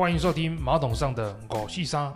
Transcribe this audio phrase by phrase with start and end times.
[0.00, 2.10] 欢迎收听马桶上的五四三。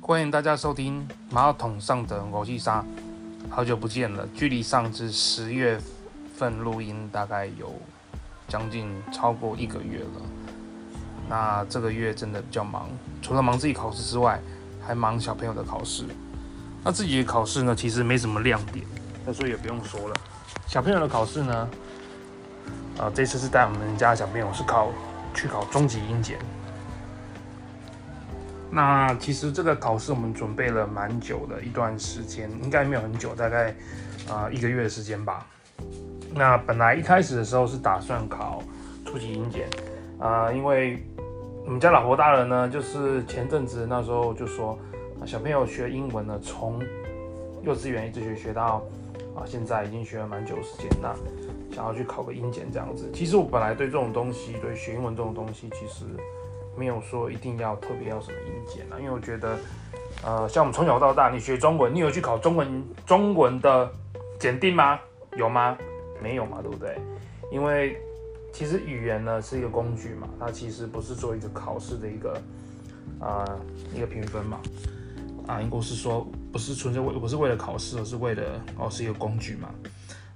[0.00, 2.82] 欢迎大家收听马桶上的五四三。
[3.50, 5.78] 好久不见了，距离上次十月
[6.34, 7.74] 份录音大概有
[8.48, 10.22] 将近超过一个月了。
[11.28, 12.88] 那这个月真的比较忙，
[13.20, 14.40] 除了忙自己考试之外，
[14.80, 16.06] 还忙小朋友的考试。
[16.84, 18.84] 那自己的考试呢，其实没什么亮点，
[19.26, 20.14] 那所以也不用说了。
[20.66, 21.54] 小朋友的考试呢，
[22.96, 24.90] 啊、呃，这次是带我们家小朋友是考
[25.34, 26.38] 去考中级英检。
[28.70, 33.74] 那其实这个考试我们准备了蛮久的一段时间，应该没有很久，大概
[34.30, 35.44] 啊、一个月的时间吧。
[36.32, 38.62] 那本来一开始的时候是打算考
[39.04, 39.68] 初级英检，
[40.18, 41.04] 啊、因为
[41.66, 44.78] 我们家老婆大人呢，就是前阵子那时候就说。
[45.28, 46.80] 小朋友学英文呢，从
[47.62, 48.82] 幼稚园一直学学到
[49.36, 50.88] 啊，现在已经学了蛮久时间。
[51.02, 51.14] 那
[51.70, 56.06] 想要去考个英检这样子，其实我本来对这种东西，对学英文这种东西，其实
[56.78, 59.58] 没有说一定要特别要什么英检啊，因为我觉得，
[60.24, 63.92] 呃，像我们从小到大，你学中文，你有去考中文中文的
[64.40, 64.98] 检定吗？
[65.36, 65.76] 有吗？
[66.22, 66.96] 没有嘛，对不对？
[67.52, 67.98] 因为
[68.50, 72.32] 其实语言呢是一个工具嘛，它其实不是做一个考试的一个
[73.20, 73.60] 啊、呃、
[73.94, 74.58] 一个评分嘛。
[75.48, 79.70] 啊，应该是说不是纯粹为不是为了考试，而是为了哦是一个工具嘛。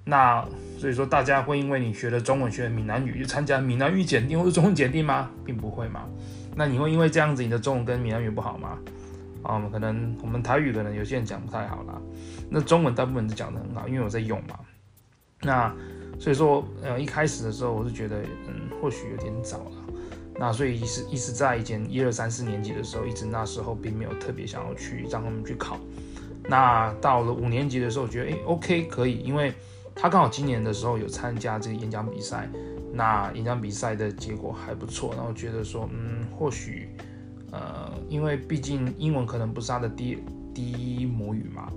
[0.05, 0.45] 那
[0.79, 5.31] 所以说大家会因为你学了中文学了闽南语，就参加闽南语检定或是中文检定吗？
[5.45, 6.09] 并不会嘛。
[6.57, 8.79] 那你会因为这样子你的中文跟闽南语不好吗？
[9.43, 12.01] 啊，我们可能我们台语可能有些人讲不太好啦。
[12.51, 14.59] 那中文大部分都讲得很好，因为我在用嘛。
[15.43, 15.75] 那
[16.19, 19.82] 所以说呃一开始的时候我是觉得嗯或许有点早了。
[20.39, 25.79] 那所以一直一直在以前一二三四年级的时候，一直那时候并没有特别想要去让他们去考。
[26.49, 29.53] 那到了五年级的时候，觉得诶 OK 可以，因为
[29.95, 32.51] 他刚好今年的时候有参加这个演讲比赛，
[32.93, 36.89] 那演讲比赛的结果还不错，然后觉得说嗯或许
[37.53, 40.19] 呃因为毕竟英文可能不是他的第
[40.53, 41.71] 第一母语嘛，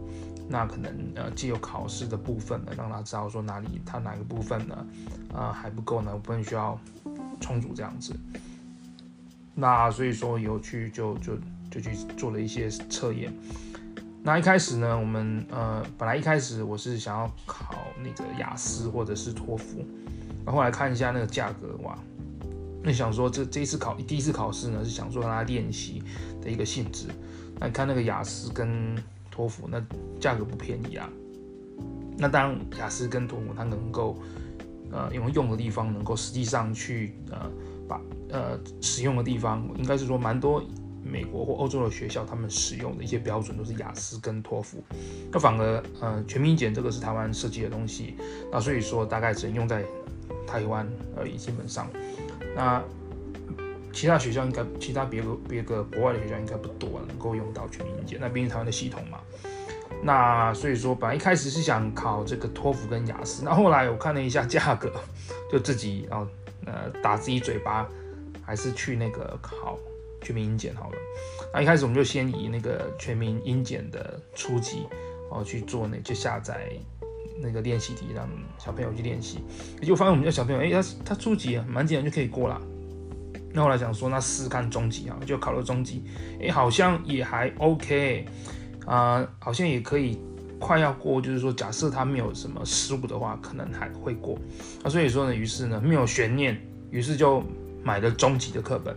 [0.49, 4.75] 那可能呃借由考试的部分呢，让他知道说哪里他哪个部分呢
[5.31, 6.79] 啊、呃、还不够，哪个部分需要
[7.39, 8.15] 充足这样子。
[9.53, 11.37] 那所以说有去就就
[11.71, 13.33] 就去做了一些测验。
[14.21, 19.85] 那一开始呢，我们呃本来一开始我是想要考那个雅思或者是托福，
[20.43, 21.97] 然后来看一下那个价格哇，
[22.83, 26.01] 那想说这这一次考第一次考试呢是想说让他练习
[26.41, 27.07] 的一个性质。
[27.59, 28.95] 那你看那个雅思跟
[29.29, 29.79] 托福那
[30.19, 31.07] 价格不便宜啊。
[32.17, 34.17] 那当然雅思跟托福它能够
[34.91, 37.49] 呃因为用的地方能够实际上去呃。
[37.87, 38.01] 把
[38.31, 40.59] 呃使用的地方，应该是说蛮多
[41.03, 44.83] 美国或欧洲的学校，他们使用的一些标准都是雅思跟托福。
[45.31, 48.15] 那反而呃全民检这个是台湾设计的东西，
[48.51, 49.85] 那所以说大概只能用在
[50.47, 51.87] 台湾而已，基本上。
[52.55, 52.83] 那
[53.93, 58.17] 其他学校应该，其他别个别个国外的学校应该不多能够用到全民检。
[58.19, 59.19] 那毕竟台湾的系统嘛。
[60.05, 64.91] 那所以说本来一开始是想考这个托福跟雅思， 那后来我看了一下价格，
[65.51, 66.27] 就自己然后。
[66.67, 67.87] 呃，打自己嘴巴，
[68.43, 69.77] 还是去那个考
[70.23, 70.97] 全民英检好了。
[71.53, 74.87] 那一开始我们就先以那个全民英检的初级
[75.29, 76.71] 哦去做那，就下载
[77.39, 78.27] 那个练习题，让
[78.57, 79.41] 小朋友去练习。
[79.79, 82.59] 结果发现我们家小朋友，哎、他他初级啊，蛮简单就可以过了。
[83.53, 86.03] 那后来想说，那试试看中级啊，就考了中级，
[86.41, 88.25] 哎、好像也还 OK
[88.85, 90.19] 啊、好像也可以。
[90.57, 94.39] 快要过，就是说，假设他没有什么失误的话，可能还会过。
[94.81, 96.57] 那所以说呢，于是呢，没有悬念，
[96.89, 97.43] 于是就
[97.83, 98.95] 买了中级的课本。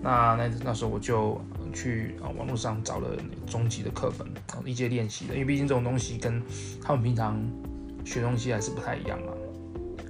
[0.00, 1.38] 那那那时候我就
[1.74, 3.08] 去啊网络上找了
[3.44, 6.40] 中级的课本，啊一些练习的，因为毕竟这种东西跟
[6.80, 7.36] 他们平常
[8.04, 9.32] 学东西还是不太一样嘛，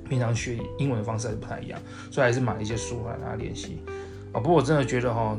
[0.07, 1.81] 平常学英文的方式还是不太一样，
[2.11, 3.81] 所以还是买了一些书来大家练习。
[4.33, 5.37] 啊，不过我真的觉得哈，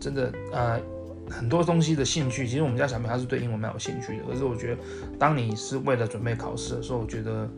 [0.00, 0.80] 真的呃。
[1.28, 4.24] 很多东西的兴趣，其实我们家小朋友他是对英文蛮有兴趣的。
[4.24, 4.82] 可是我觉得，
[5.18, 7.48] 当你是为了准备考试的时候，我觉得，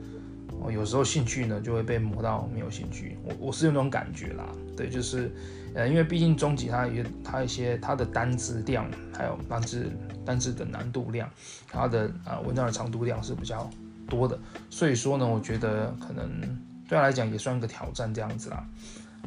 [0.60, 3.18] 哦，有时候兴趣呢就会被磨到没有兴趣。
[3.24, 5.30] 我我是有那种感觉啦，对，就是，
[5.74, 9.90] 呃，因为毕竟中级它也它一些它的单字量，还有单字
[10.24, 11.28] 单字的难度量，
[11.70, 13.68] 它的啊、呃、文章的长度量是比较
[14.08, 14.38] 多的。
[14.70, 16.40] 所以说呢，我觉得可能
[16.88, 18.66] 对他来讲也算一个挑战这样子啦。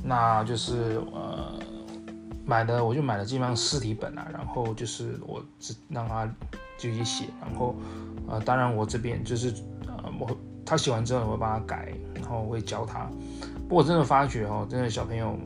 [0.03, 1.59] 那就是呃。
[2.45, 6.25] 买的我就买了基本上试题本啊，然后就是我只让他
[6.77, 7.75] 自己写，然后
[8.27, 9.53] 呃，当然我这边就是
[9.87, 10.29] 呃，我
[10.65, 13.09] 他写完之后我会帮他改，然后我会教他。
[13.67, 15.37] 不过真的发觉哦，真的小朋友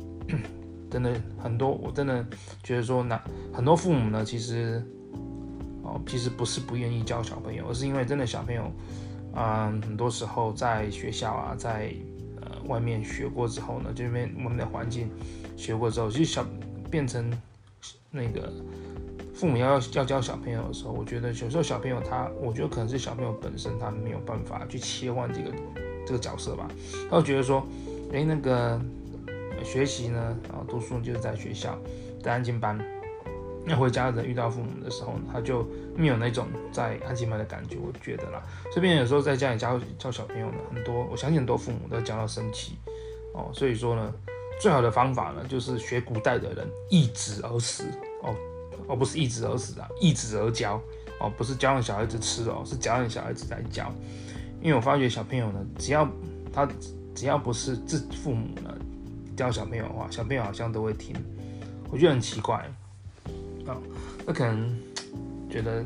[0.89, 2.25] 真的很多，我真的
[2.63, 3.21] 觉得说那
[3.53, 4.83] 很多父母呢，其实
[5.83, 8.71] 哦，其实不是不愿意教小朋友，而是因为真的小朋友，
[9.35, 11.93] 嗯，很多时候在学校啊，在
[12.41, 15.09] 呃外面学过之后呢，这边我们的环境
[15.57, 16.45] 学过之后，其实小
[16.89, 17.31] 变成
[18.11, 18.51] 那个
[19.33, 25.51] 父母要要要教小朋友的时候，我觉得有时候小朋友他，我觉得可能是小朋友本身他没有办法去切换这个
[26.05, 26.67] 这个角色吧，
[27.09, 27.65] 他会觉得说，
[28.13, 28.79] 哎，那个
[29.63, 31.77] 学习呢，啊，读书就是在学校
[32.23, 32.79] 在安静班。
[33.67, 38.39] 那回家的人遇到父母的时候呢，他就没有那种在安静班的感觉，我觉得啦。
[38.71, 42.77] 这边有时候在家里教教小朋友呢，很多我相信很多父母都教到生气
[43.33, 43.49] 哦。
[43.51, 44.13] 所以说呢，
[44.59, 47.83] 最好的方法呢，就是学古代的人易子而食
[48.23, 48.35] 哦，
[48.87, 50.81] 而不是易子而死啊，易子而教
[51.19, 53.91] 哦，不是教让小孩子吃哦，是教让小孩子来教。
[54.61, 56.09] 因为我发觉小朋友呢，只要
[56.51, 56.67] 他
[57.13, 58.73] 只要不是自父母呢
[59.35, 61.15] 教小朋友的话，小朋友好像都会听。
[61.91, 62.57] 我觉得很奇怪。
[63.67, 63.77] 啊，
[64.25, 64.77] 那可能
[65.49, 65.83] 觉得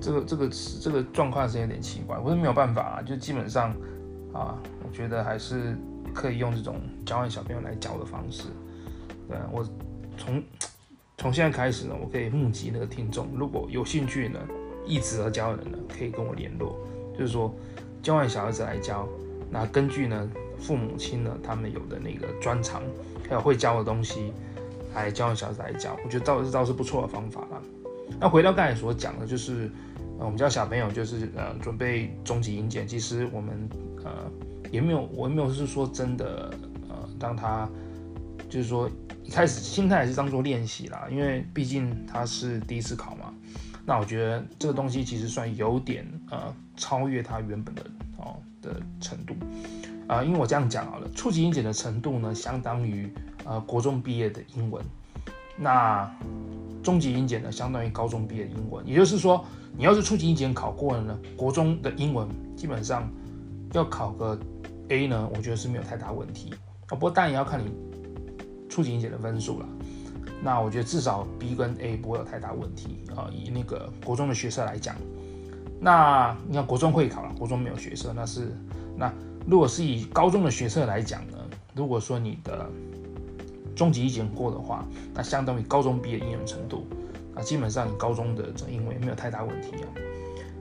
[0.00, 0.50] 这个这个
[0.80, 3.70] 这个状况是有点奇怪，我是没有办法啊，就基本上
[4.32, 5.76] 啊，我觉得还是
[6.14, 8.44] 可以用这种教养小朋友来教的方式。
[9.28, 9.64] 对，我
[10.16, 10.42] 从
[11.16, 14.38] 从现在开始呢，我可以募集那个听众，如果有兴趣呢，
[14.86, 16.76] 一直而教的人呢，可以跟我联络，
[17.14, 17.54] 就是说
[18.02, 19.08] 教养小孩子来教，
[19.50, 22.82] 那根据呢父母亲呢他们有的那个专长，
[23.28, 24.32] 还有会教的东西。
[24.92, 27.62] 来教小孩子来教，我觉得倒是倒是不错的方法啦。
[28.18, 29.70] 那回到刚才所讲的，就是，
[30.18, 32.88] 我们教小朋友就是呃，准备中级英检。
[32.88, 33.68] 其实我们
[34.04, 34.10] 呃
[34.70, 36.52] 也没有，我也没有是说真的
[36.88, 37.68] 呃，当他
[38.48, 38.88] 就是说
[39.24, 43.32] 一开始心态还是当做练习啦，因为毕竟他是第一次考嘛。
[43.84, 47.82] 那我觉得这个东西其实算有点呃超越他原本的
[48.18, 49.34] 哦的程度
[50.06, 53.12] 啊，因为我这样讲好了，初级英检的程度呢，相当于。
[53.46, 54.84] 呃，国中毕业的英文，
[55.56, 56.08] 那
[56.82, 58.86] 中级英检呢，相当于高中毕业英文。
[58.86, 59.42] 也就是说，
[59.78, 63.10] 你要是初级英检考过了呢，国中的英文基本上
[63.72, 64.38] 要考个
[64.88, 66.52] A 呢，我觉得是没有太大问题。
[66.86, 67.72] 啊，不过当然也要看你
[68.68, 69.66] 初级英检的分数了。
[70.42, 73.30] 那我觉得至少 B 跟 A 不会有太大问题啊。
[73.32, 74.96] 以那个国中的学测来讲，
[75.78, 78.56] 那你看国中会考了，国中没有学测，那是
[78.96, 79.12] 那
[79.46, 81.36] 如果是以高中的学测来讲呢，
[81.74, 82.68] 如果说你的
[83.76, 84.84] 中级英检过的话，
[85.14, 86.86] 那相当于高中毕业英文程度，
[87.34, 89.88] 那基本上你高中的这英文也没有太大问题啊。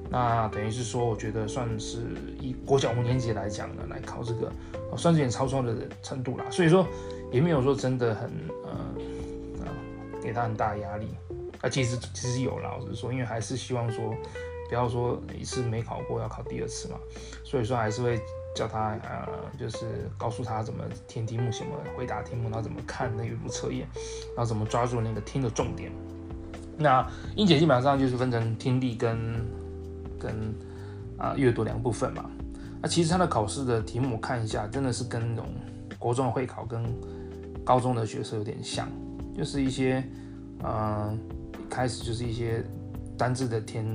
[0.10, 2.00] 那等于是说，我觉得算是
[2.42, 4.52] 以国小五年级来讲呢，来考这个，
[4.98, 6.46] 算是有点超超的程度啦。
[6.50, 6.88] 所以说
[7.32, 8.30] 也没有说真的很
[8.64, 8.72] 呃
[9.60, 11.08] 呃，给他很大的压力。
[11.62, 14.16] 啊，其实其实有啦，老实说，因为还是希望说，
[14.68, 16.98] 不要说一次没考过要考第二次嘛。
[17.44, 18.20] 所以说还是会。
[18.56, 23.88] 叫他呃，就是告诉他怎么填题目，怎么回答题目，然后怎么看那语录测验，
[24.36, 25.92] 然后怎么抓住那个听的重点。
[26.76, 29.40] 那英姐基本上就是分成听力跟
[30.20, 30.54] 跟
[31.18, 32.30] 啊阅读两部分嘛。
[32.82, 35.48] 那其实他的考试的题目我看一下，真的是跟那种
[35.98, 36.84] 国中会考跟
[37.64, 38.88] 高中的学测有点像，
[39.36, 40.04] 就是一些
[40.62, 41.18] 呃
[41.54, 42.64] 一开始就是一些
[43.18, 43.86] 单字的填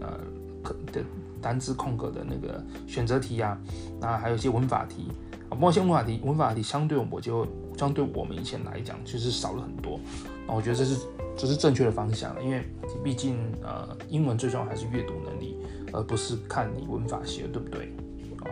[0.00, 0.18] 呃
[0.62, 1.02] 可的。
[1.40, 3.56] 单字空格的那个选择题啊，
[4.00, 5.12] 那还有一些文法题
[5.48, 10.00] 啊，不过像文法题，文法题相对我就相对我们以前来讲，其实少了很多。
[10.48, 12.64] 那我觉得这是这是正确的方向，因为
[13.04, 15.56] 毕竟呃，英文最重要还是阅读能力，
[15.92, 17.94] 而不是看你文法写的对不对。
[18.40, 18.50] 啊，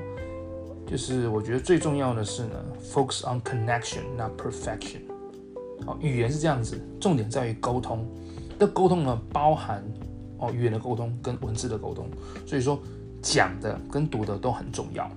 [0.87, 5.01] 就是我觉得最重要的是呢，focus on connection not perfection。
[5.87, 8.07] 哦，语言是这样子，重点在于沟通。
[8.59, 9.85] 这沟通呢，包含。
[10.39, 12.07] 哦，语言的沟通跟文字的沟通，
[12.47, 12.79] 所以说
[13.23, 15.11] 讲的跟读的都很重要。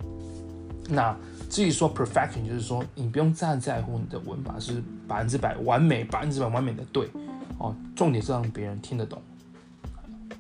[0.88, 1.14] 那
[1.50, 7.10] 至于说 perfection，就是说你不用再在乎你的文法是百分之百完美，百分之百完美的对。
[7.58, 9.22] 哦，重点是让别人听得懂，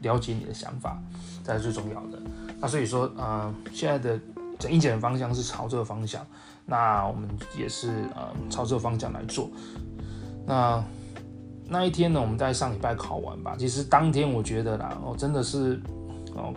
[0.01, 0.97] 了解你的想法，
[1.55, 2.19] 才是最重要的。
[2.59, 4.19] 那所以说，呃，现在的
[4.57, 6.25] 整英检的方向是朝这个方向，
[6.65, 9.49] 那我们也是呃朝这个方向来做。
[10.45, 10.83] 那。
[11.71, 13.55] 那一天呢，我们在上礼拜考完吧。
[13.55, 15.79] 其实当天我觉得啦，哦，真的是，
[16.33, 16.51] 哦，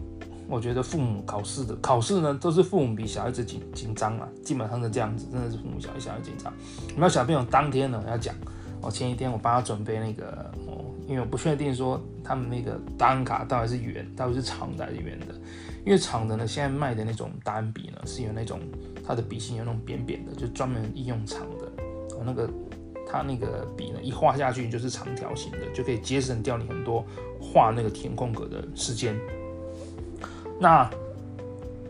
[0.48, 6.50] 我觉得父母考试的考试呢，都是父母比小孩子紧紧张啊，基本上是这样子，真的是父母小孩小孩紧张。
[6.96, 8.34] 没有小朋友当天呢要讲，
[8.80, 12.00] 哦，前一天我帮他准备那个，哦，因为我不确定说
[12.32, 15.26] 他们那个答案卡到底是圆，到底是长的还是圆的。
[15.84, 18.60] 因为长的呢，现在卖的那种答案笔呢，是有那种
[19.06, 21.66] 它的笔芯有那种扁扁的，就专门应用长的，
[22.16, 22.48] 哦，那个。
[23.04, 27.04] 它那个笔呢，一画下去就是长条形的，就可以节省掉你很多
[27.38, 29.14] 画那个填空格的时间。
[30.58, 30.88] 那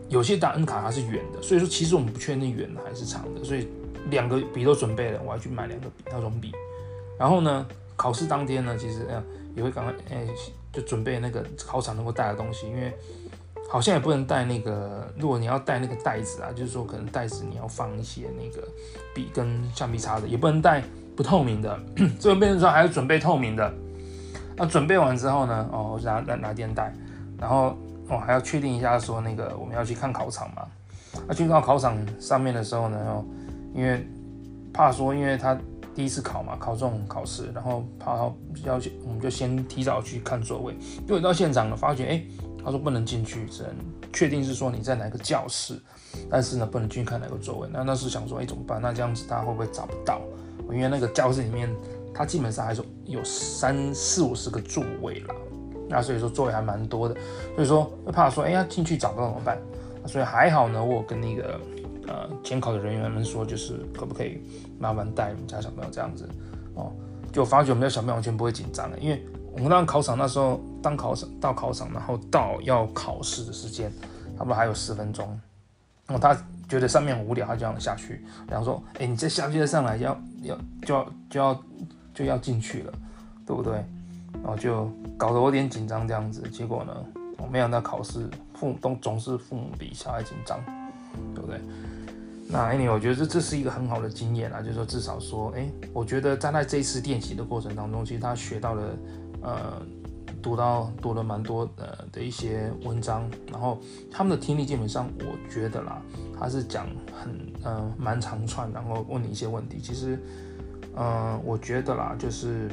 [0.09, 3.69] 有些答案卡它是圆的，所以说其实我们不确定圆的还是长的，所以
[4.09, 6.51] 两个笔都准备了，我要去买两个笔那种笔。
[7.17, 9.23] 然后呢，考试当天呢，其实呃
[9.55, 10.25] 也会赶快哎
[10.71, 12.93] 就准备那个考场能够带的东西，因为
[13.69, 18.67] 好像也不能带那个，如果你要带那个袋子啊，就是说可能袋子你要放一些那个
[19.13, 20.83] 笔跟橡皮擦的，也不能带
[21.15, 21.79] 不透明的，
[22.19, 23.73] 这边变成说还要准备透明的。
[24.55, 26.93] 那准备完之后呢，哦，拿拿拿电袋，
[27.39, 27.75] 然后
[28.07, 30.67] 哦还要确定一下说那个我们要去看考场嘛。
[31.27, 33.25] 那去到考场上面的时候呢，哦，
[33.73, 34.05] 因为
[34.71, 35.57] 怕说，因为他
[35.95, 38.15] 第一次考嘛，考这种考试，然后怕
[38.65, 40.73] 要去，我们就先提早去看座位。
[41.07, 42.23] 因为到现场了，发觉，哎，
[42.63, 43.75] 他说不能进去，只能
[44.11, 45.79] 确定是说你在哪个教室，
[46.29, 47.69] 但是呢，不能进去看哪个座位。
[47.71, 48.81] 那那是想说，哎，怎么办？
[48.81, 50.21] 那这样子他会不会找不到？
[50.71, 51.69] 因为那个教室里面，
[52.13, 55.35] 他基本上还是有三四五十个座位啦，
[55.89, 57.15] 那所以说座位还蛮多的，
[57.55, 59.59] 所以说会怕说，哎呀，进去找不到怎么办？
[60.07, 61.59] 所以还好呢，我跟那个
[62.07, 64.41] 呃监考的人员们说，就是可不可以
[64.79, 66.27] 麻烦带我们家小朋友这样子
[66.75, 66.91] 哦？
[67.31, 73.91] 就发觉我们家小朋友完全不会紧张的，因为我们当考场那时候，当考场到考场，然后到要考试的时间，
[74.37, 75.27] 差不多还有十分钟。
[76.05, 76.35] 然后他
[76.67, 81.63] 觉得上面无聊，他就这样下去，然后说：“哎，你再下去再上来，要要就要就要
[82.13, 82.93] 就要进去了，
[83.45, 83.73] 对不对？”
[84.43, 86.41] 然后就搞得我有点紧张这样子。
[86.49, 86.93] 结果呢，
[87.37, 88.29] 我没想到考试。
[88.55, 90.57] 父母都总是父母比小孩紧张，
[91.33, 91.59] 对不对？
[92.47, 98.83] 那 anyway，我觉得这这是一个很好的经验啊，就是说至少说，哎，我觉得在在这一次练习的过程当中，其实他学到了，
[99.41, 99.81] 呃，
[100.41, 103.79] 读到读了蛮多呃的一些文章，然后
[104.11, 106.01] 他们的听力基本上，我觉得啦，
[106.37, 106.85] 他是讲
[107.19, 107.31] 很
[107.63, 110.19] 呃蛮长串，然后问你一些问题，其实，
[110.95, 112.69] 呃，我觉得啦，就是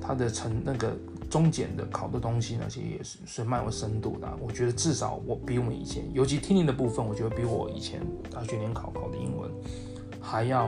[0.00, 0.96] 他的成那个。
[1.30, 4.28] 中检的考的东西呢，其实也是是蛮有深度的。
[4.40, 9.48] 我觉得至少我比我们以前，尤其听力的部分，我觉得比我以前大学联考考的英文
[10.20, 10.66] 还要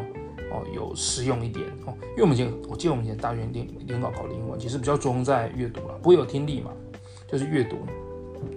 [0.52, 1.92] 哦有实用一点哦。
[2.12, 6.70] 因为我们以前，我记得我们以前大学联联考考的英文，其实比较重在阅读了，不会有听力嘛，
[7.26, 7.78] 就是阅读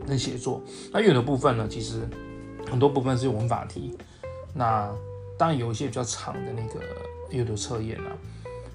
[0.06, 0.62] 跟写作。
[0.94, 2.08] 那阅读部分呢，其实
[2.70, 3.98] 很多部分是文法题。
[4.54, 4.94] 那
[5.40, 6.80] 当然有一些比较长的那个
[7.32, 8.16] 阅读测验啊。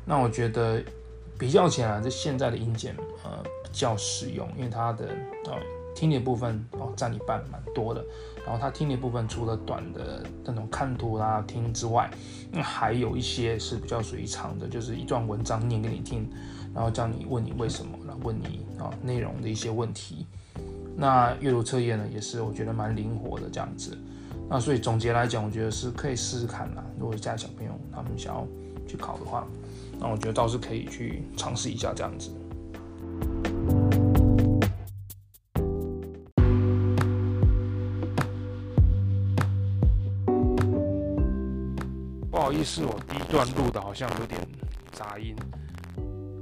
[0.05, 0.83] 那我觉得。
[1.41, 2.95] 比较起来，这现在的音检
[3.25, 5.09] 呃比较实用，因为它的
[5.47, 5.55] 呃
[5.95, 8.05] 听力部分哦占一半蛮多的，
[8.45, 12.11] 然后它听力部分除了短的那种看图啦听之外，
[12.53, 16.31] 那还有一些是比较属于长的，就是一段文章念给你听，
[16.75, 20.27] 然后叫你问你为什么，然后问你啊内容的一些问题。
[20.95, 23.97] 那阅读测验呢，也是我觉得蛮灵活的这样子。
[24.47, 26.85] 那所以总结来讲，我觉得是可以试试看啦。
[26.99, 28.47] 如果家小朋友他们想要
[28.87, 29.49] 去考的话。
[30.01, 32.31] 那我觉得倒是可以去尝试一下这样子。
[42.31, 44.41] 不好意思，我第一段录的好像有点
[44.93, 45.37] 杂音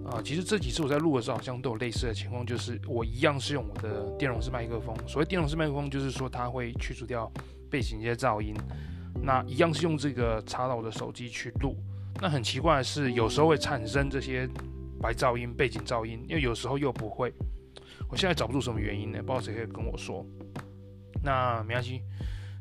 [0.06, 0.22] 啊。
[0.24, 4.96] 其实这几次我在录的时候，好像都有类似的情况，就是我一样是用我的电容式麦克风。
[5.06, 7.30] 所谓电容式麦克风，就是说它会去除掉
[7.68, 8.54] 背景一些噪音。
[9.20, 11.76] 那一样是用这个插到我的手机去录。
[12.20, 14.48] 那很奇怪的是，有时候会产生这些
[15.00, 17.32] 白噪音、背景噪音，因为有时候又不会。
[18.10, 20.26] 我现在找不出什么原因呢，不知道谁可以跟我说。
[21.22, 22.02] 那没关系，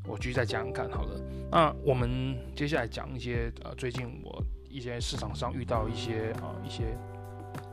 [0.06, 1.20] 我继续再讲讲看好了。
[1.50, 6.96] 那我们接下来讲一些呃，最近我一些市场上遇到一些呃一些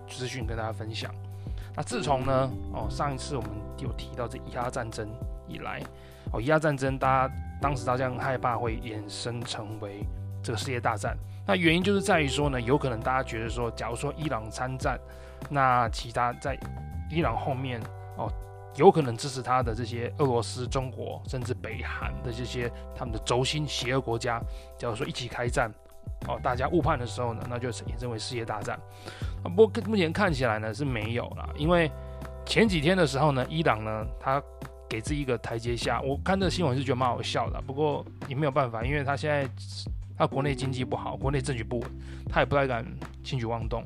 [0.08, 1.12] 资讯跟大家分享。
[1.76, 5.08] 那自从呢哦上一次我们有提到这伊拉战争
[5.48, 5.82] 以来，
[6.32, 10.06] 哦伊拉战争大家当时大家很害怕会衍生成为
[10.42, 11.18] 这个世界大战。
[11.46, 14.98] 那原因就是在于说呢，有可能大家觉得说，假如说伊朗参战，
[15.50, 16.58] 那其他在
[17.10, 17.78] 伊朗后面
[18.16, 18.32] 哦，
[18.76, 24.40] 有可能支持他的这些俄罗斯、中国甚至北韩的这些他们的轴心邪恶国家，
[24.78, 25.70] 假如说一起开战
[26.26, 28.80] 哦，大家误判的时候呢，那就衍生为世界大战。
[29.42, 31.90] 不过目前看起来呢是没有啦，因为
[32.46, 34.42] 前几天的时候呢，伊朗呢他
[34.88, 39.46] 给自己一个台阶下，我看这个新闻是觉得蛮好笑的，不过也没有办法，因为他现在。
[40.16, 41.90] 他国内经济不好，国内政局不稳，
[42.28, 42.84] 他也不太敢
[43.22, 43.84] 轻举妄动。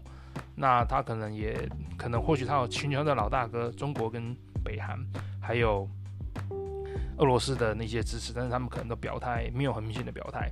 [0.55, 1.57] 那他可能也
[1.97, 4.99] 可能，或许他有寻求的老大哥中国跟北韩，
[5.41, 5.89] 还有
[7.17, 10.51] 俄罗斯的那些支持，但是他们可能都表态没有很明显的表态。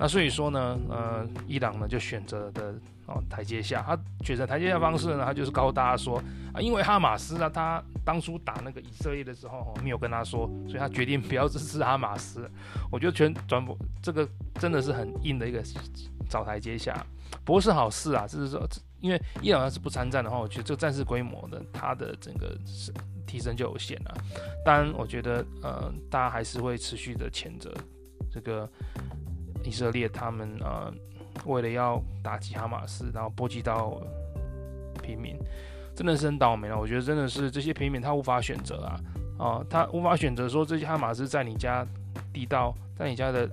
[0.00, 2.72] 那所以说呢，呃，伊朗呢就选择的
[3.06, 6.22] 哦台阶下，他选择台阶下方式呢，他就是告诉大家说
[6.54, 12.48] 啊，因为哈马斯啊，他当初打那个以色列的时候哦没有跟他说，所以他决定不要支持哈马斯。
[12.92, 15.60] 我觉得全转播这个真的是很硬的一个
[16.30, 16.94] 找台阶下，
[17.44, 18.64] 不过是好事啊，就是说，
[19.00, 22.56] 因为伊朗要是不参战的话，我觉得这个战事规模的它的整个
[23.26, 24.14] 提升就有限了。
[24.64, 27.74] 当然，我觉得呃，大家还是会持续的谴责
[28.30, 28.70] 这个。
[29.64, 30.92] 以色列他们呃，
[31.46, 34.00] 为了要打击哈马斯，然后波及到
[35.02, 35.36] 平民，
[35.94, 36.78] 真的是很倒霉了。
[36.78, 39.00] 我觉得真的是这些平民他无法选择啊，
[39.38, 41.86] 哦，他无法选择说这些哈马斯在你家
[42.32, 43.48] 地道，在你家的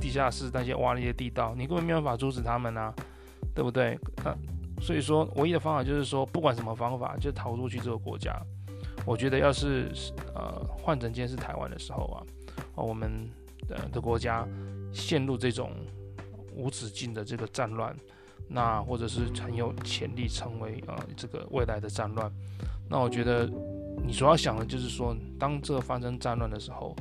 [0.00, 2.92] 地下室那些挖那些地道，你根本没有办法阻止他们啊，
[3.54, 3.98] 对不对？
[4.24, 4.36] 那
[4.80, 8.34] 所以说，唯一的方法就是说，不管什么方法，就逃出去这个国家。
[9.06, 9.90] 我觉得要是
[10.34, 12.22] 呃换成今天是台湾的时候啊，
[12.76, 13.28] 哦，我们
[13.68, 14.46] 的的国家
[14.92, 15.72] 陷入这种
[16.54, 17.94] 无止境的这个战乱。
[18.52, 22.28] 那或者是很有潜力成为呃这个未来的战乱，
[22.88, 23.48] 那我觉得
[24.04, 26.96] 你主要想的就是说，当这个发生战乱的时候，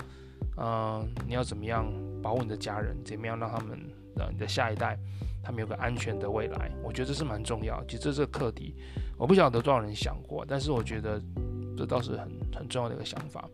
[0.57, 1.91] 呃，你要怎么样
[2.21, 3.79] 保护你的家人，怎么样让他们
[4.17, 4.95] 呃你的下一代
[5.41, 6.69] 他们有个安全的未来？
[6.83, 7.83] 我觉得这是蛮重要。
[7.85, 8.75] 其实这是课题，
[9.17, 11.19] 我不晓得多少人想过，但是我觉得
[11.75, 13.49] 这倒是很很重要的一个想法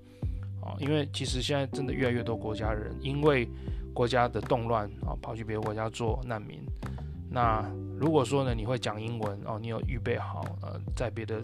[0.62, 3.48] 啊，因为其实现在真的越来越多国家人因为
[3.96, 6.60] 国家的动乱啊，跑去别的国家做难民。
[7.32, 7.66] 那
[8.00, 11.42] 如果说呢，你会讲英文哦，你有预备好呃，在别的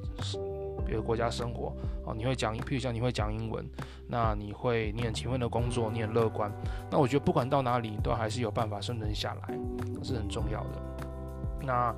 [0.85, 1.73] 别的国家生活
[2.05, 3.65] 哦，你会讲，譬如像你会讲英文，
[4.07, 6.51] 那你会你很勤奋的工作，你很乐观，
[6.89, 9.57] 那我觉得不管到哪里都还是有办法生存下来，
[9.95, 10.81] 这是很重要的。
[11.61, 11.93] 那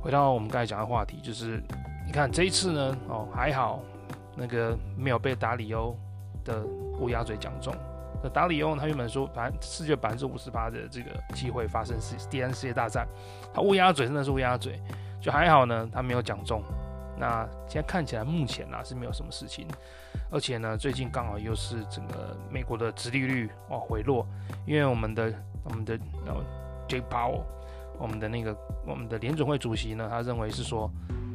[0.00, 1.60] 回到我们刚才讲的话题，就是
[2.06, 3.80] 你看这一次呢，哦还好，
[4.36, 5.96] 那个没有被达里欧
[6.44, 6.64] 的
[7.00, 7.74] 乌鸦嘴讲中。
[8.28, 13.06] 达里欧他原本说，反正世界百分之五十八的这个机会发生世第三世界大战，
[13.52, 14.80] 他乌鸦嘴真的是乌鸦嘴，
[15.20, 16.62] 就还好呢，他没有讲中。
[17.18, 19.66] 那现在看起来目前啊是没有什么事情，
[20.30, 24.26] 而且呢最近刚好又是整个美国的殖利率哦回落，
[24.66, 25.32] 因为我们的
[25.64, 26.34] 我们的呃
[26.88, 27.42] Jay Powell，
[27.98, 30.90] 我们的那个我们的联准会主席呢，他认为是说。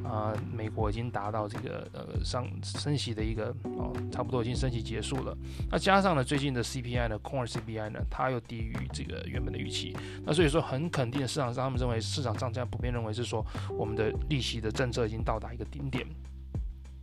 [0.07, 5.37] 啊、美国已经达到这个呃上升息的一个哦，差不多已经升息结束了。
[5.69, 9.95] 那加上呢，最近的 CPI 呢，Core CPI 呢，它又低于这个原本的预期。
[10.23, 13.45] 那所以说，很肯定，市场上他们认为，市场上这样普遍认为是说，
[13.77, 16.07] 我们的利息的政策已经到达一个顶点。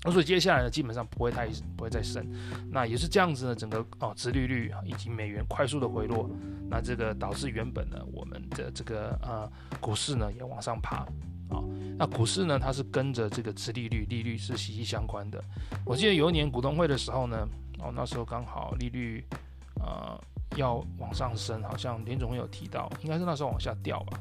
[0.03, 2.27] 那所以接下来呢，基本上不会太不会再升。
[2.71, 6.29] 那也是这样子呢，整个哦，殖利率以及美元快速的回落，
[6.71, 11.07] 那这个导致原本呢，我们的这个呃股市呢也往上爬。
[11.51, 11.61] 啊、
[11.97, 12.59] 那股市呢？
[12.59, 15.43] 它是跟着这个殖利率，利率是息息相关的。
[15.85, 19.25] 我记得有一年股东会的时候呢，哦，那时候刚好利率
[19.81, 20.21] 呃
[20.57, 24.19] 要往上升，好像林总会有提到，应该是那时候往下掉吧。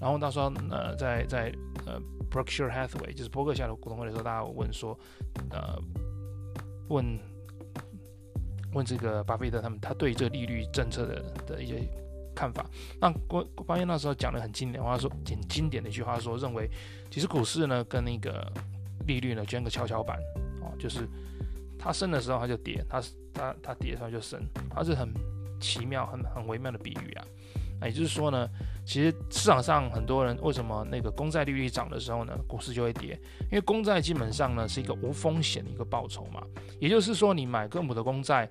[0.00, 1.52] 然后那时候呃，在在
[1.86, 2.00] 呃
[2.30, 4.96] Berkshire Hathaway 就是伯克夏的股东会的时候，大家有问说，
[5.50, 5.76] 呃，
[6.88, 7.18] 问
[8.74, 11.88] 问这个巴菲特他们，他对这利率政策的的一些。
[12.38, 12.64] 看法，
[13.00, 16.70] 那关关于那时候讲的很经典的话说，挺经典的一句话说，认为
[17.10, 18.46] 其实股市呢跟那个
[19.08, 20.16] 利率呢就像个跷跷板
[20.62, 21.00] 哦，就是
[21.76, 23.02] 它升的时候它就跌，它
[23.34, 25.12] 它它跌的时候就升，它是很
[25.60, 27.24] 奇妙、很很微妙的比喻啊。
[27.80, 28.48] 那也就是说呢，
[28.86, 33.18] 其实市场上很多人为什么那个公债利率涨的时候呢，股市就会跌？
[33.50, 36.40] 因为公债基本上呢是一个无风险的一个报酬嘛，
[36.78, 38.48] 也就是说你买个母的公债。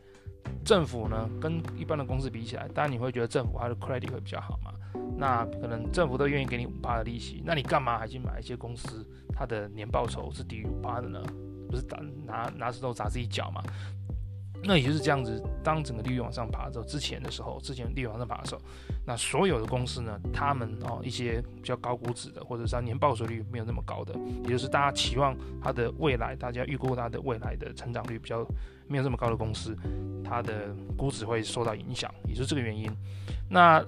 [0.65, 4.71] 政府呢，跟一般的公司比起来，当然你会觉得政府它的 credit 会比较好嘛。
[5.17, 11.21] 那可能政府都愿意给你五趴的利息，那你干嘛还去买一些公司，它的年报酬是低于五趴的呢？
[11.69, 13.61] 不是打拿拿石头砸自己脚嘛？
[14.63, 18.61] 那也就是这样子，当整个利率往上爬之后，之前的时候，之前利率往上爬的时候，
[19.05, 28.45] 那所有的公司呢，他们哦一些比较高估值的，或者是年报酬率没有那么高的，也就是大家期望它的未来，大家预估它的未来的成长率比较
[28.87, 29.77] 没有这么高的公司，
[30.23, 32.91] 它的估值会受到影响，也是这个原因。
[33.49, 33.81] 那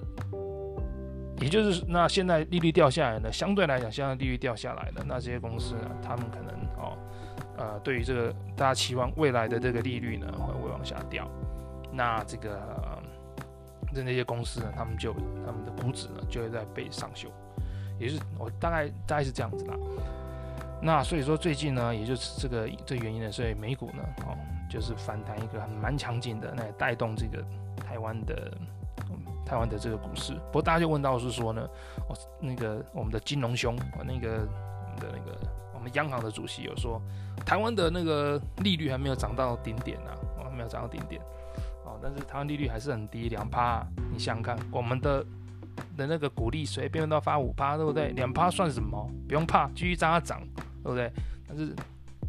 [1.40, 6.96] 也就是那现在利率掉下来呢，相对来讲，现在利率掉下来了，那这些公司呢，他们可能哦。
[7.60, 11.28] 呃，对于这个大家期望未来的这个利率呢，会会往下掉。
[11.92, 12.58] 那这个
[13.92, 15.12] 那、那些公司呢，他们就
[15.44, 17.28] 他们的估值呢，就会在被上修。
[17.98, 19.74] 也是我大概大概是这样子啦。
[20.80, 24.34] 那所以说最近呢，也就是这个这原因呢，所以美股呢，哦，
[24.70, 27.44] 就是反弹一个很蛮强劲的，那带动这个
[27.86, 28.56] 台湾的、
[29.44, 30.32] 台湾的这个股市。
[30.46, 31.68] 不过大家就问到是说呢，
[32.08, 34.48] 哦，那个我们的金融兄，哦，那个
[34.86, 35.59] 我们的那个。
[35.80, 37.00] 我们央行的主席有说，
[37.46, 41.18] 台湾的那个利率还没有涨到顶点呢，啊，还没有涨到顶点，
[41.86, 43.82] 哦，但是台湾利率还是很低，两趴。
[44.12, 45.24] 你想想看，我们的
[45.96, 48.10] 的那个股利随便都要发五趴，对不对？
[48.10, 49.10] 两趴算什么？
[49.26, 50.42] 不用怕，继续让它涨，
[50.82, 51.10] 对不对？
[51.48, 51.74] 但是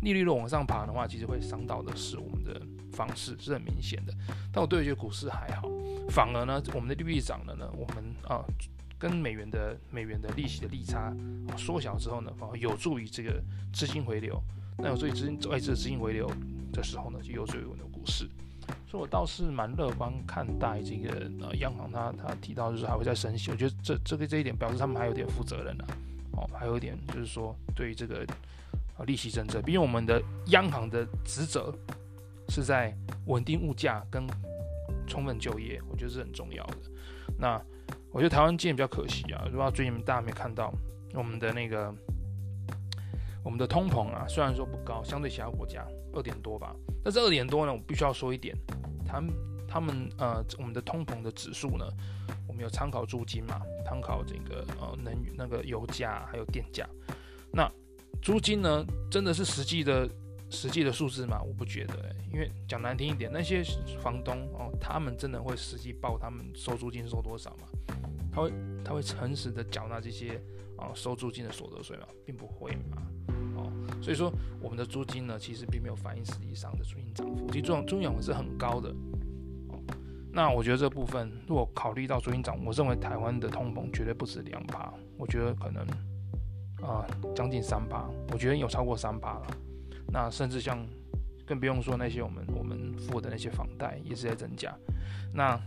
[0.01, 2.61] 利率如果往上爬的话，其实会伤到的是我们的
[2.93, 4.13] 方式，是很明显的。
[4.53, 5.67] 但我对于这股市还好，
[6.09, 8.45] 反而呢，我们的利率涨了呢，我们啊。
[9.01, 11.11] 跟美元的美元的利息的利差
[11.57, 13.41] 缩小之后呢，反而有助于这个
[13.73, 14.39] 资金回流。
[14.77, 16.31] 那有助于资金外资的资金回流
[16.71, 18.29] 的时候呢，就有助于我们的股市。
[18.87, 23.49] 所以我倒是蛮乐观看待这个呃央行他他提到就是还会再升息。
[23.49, 25.85] 我觉得这这个这一点表示他们还有点负责任啊。
[26.33, 28.23] 哦，还有一点就是说对于这个
[28.97, 31.73] 呃利息政策，毕竟我们的央行的职责
[32.49, 34.27] 是在稳定物价跟
[35.07, 36.77] 充分就业，我觉得是很重要的。
[37.37, 37.59] 那
[38.11, 40.73] 我觉得台湾今年比较可惜啊，如果最近大家没看到
[41.13, 41.93] 我们的那个
[43.43, 48.55] 我们的通膨啊，虽然说不高，相对其他国家二点多吧，但是二点多呢，我必须要说一点，
[49.05, 49.33] 他们
[49.67, 51.85] 他们呃我们的通膨的指数呢，
[52.47, 56.85] 我们有参考租金嘛，参考这个呃能那个油价还有电价，
[57.51, 57.71] 那
[58.21, 60.07] 租金呢真的是实际的
[60.51, 61.41] 实际的数字吗？
[61.41, 63.63] 我不觉得、欸，因为讲难听一点，那些
[64.01, 67.67] 房东哦，他们真的会实际报他们收租金收多少吗？
[68.31, 70.39] 他会他会诚实的缴纳这些
[70.77, 72.07] 啊、收租金的所得税吗？
[72.25, 73.01] 并不会嘛，
[73.55, 78.89] 哦，所以说我们的租金呢，其实并没有反映实际上的租金涨幅，其实这种租金涨幅是很高的，
[79.69, 79.79] 哦，
[80.31, 85.85] 那我觉得这部分如果考虑到租金涨，我认为台湾的通膨绝对不止两趴，我觉得可能
[86.81, 89.47] 啊将近三趴，我觉得有超过三趴了，
[90.11, 90.85] 那甚至像
[91.45, 94.75] 更不用说那些我们我们付的那些房贷也是在增加，
[95.33, 95.59] 那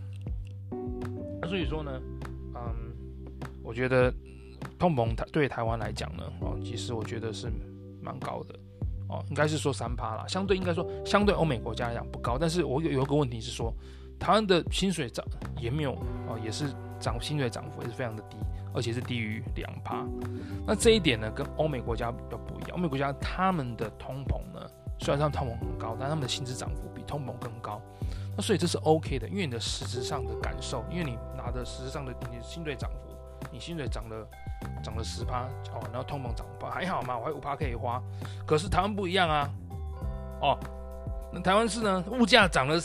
[1.47, 2.01] 所以说呢。
[2.57, 2.73] 嗯，
[3.65, 4.15] 我觉得
[4.79, 7.51] 通膨台对台湾来讲呢，哦，其实我觉得是
[8.01, 8.55] 蛮高的，
[9.09, 13.75] 哦，应该是说三趴啦，相对应该说相对欧美国家来讲不高，但是我有有一个问题是说，
[14.21, 15.27] 台湾的薪水涨
[15.61, 15.95] 也没有
[16.29, 18.37] 哦，也是涨薪水涨幅也是非常的低，
[18.75, 20.05] 而且是低于两趴，
[20.67, 24.61] 那这一点呢跟欧美国家比较不一样，欧美国家他们的通膨呢，
[24.99, 27.81] 虽然他们通膨很高，但他们的薪资涨幅比通膨更高。
[28.37, 34.27] 那所以这是 OK 的，因为你的实质上的感受，因为你拿的实质上的你的薪水涨幅，你薪水涨了
[34.83, 38.03] 涨了十趴哦，然后通膨涨五趴，还好嘛，我还有五趴可以花。
[38.45, 39.49] 可是台湾不一样啊，
[40.41, 40.59] 哦，
[41.33, 42.77] 那台湾是呢，物价涨了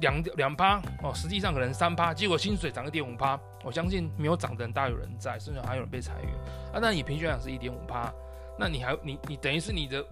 [0.00, 6.30] 两两趴哦，实际上可能三趴，结果薪水涨一点五趴，我相信没有涨的人大有人在，甚至还有人被裁员
[6.72, 6.78] 啊。
[6.80, 8.12] 那你平均来讲是一点五趴，
[8.58, 10.02] 那你还你你等于是你的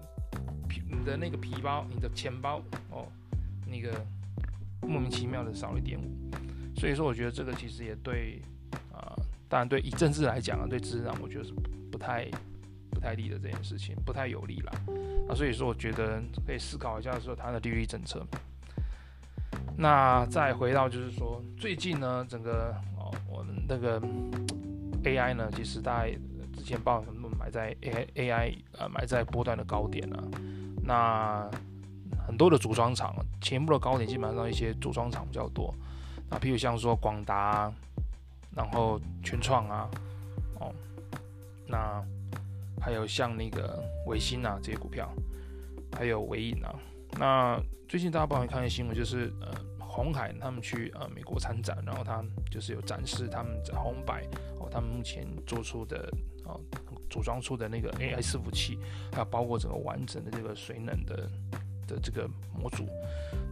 [0.67, 3.07] 皮你的那个皮包，你的钱包哦，
[3.65, 3.93] 那个。
[4.87, 8.39] 莫名其妙的少一点五，所以说我觉得这个其实也对
[8.93, 9.17] 啊、
[9.49, 11.51] 当然对以政治来讲啊，对资产我觉得是
[11.91, 12.29] 不太
[12.91, 14.71] 不太利的这件事情，不太有利啦。
[15.27, 18.23] 啊所以说我觉得可以思考一下说它的利率政策。
[19.77, 23.99] 那再回到就是说最近呢，整个哦我们那个
[25.03, 26.11] AI 呢，其实大概
[26.53, 30.23] 之前报什么买在 AI AI 呃买在波段的高点啊，
[30.83, 31.49] 那。
[32.27, 35.71] 很多的组装厂，前部的高点基本上一些组装厂比较多，
[36.27, 37.71] 啊，譬如像说广达，
[38.55, 39.87] 然后群创啊，
[40.59, 40.73] 哦，
[41.67, 42.03] 那
[42.81, 45.07] 还有像那个维新啊这些股票，
[45.95, 46.73] 还有纬颖啊，
[47.17, 54.23] 那最近大家帮我看一新闻，就是呃红海他们去呃美国参展，然后他就是有展示他们在红白
[54.59, 56.11] 哦，他们目前做出的
[56.43, 56.59] 哦
[57.09, 58.77] 组装出的那个 AI 伺服器，
[59.11, 61.29] 还有包括整个完整的这个水冷的。
[61.87, 62.27] 的这个
[62.59, 62.83] 模组，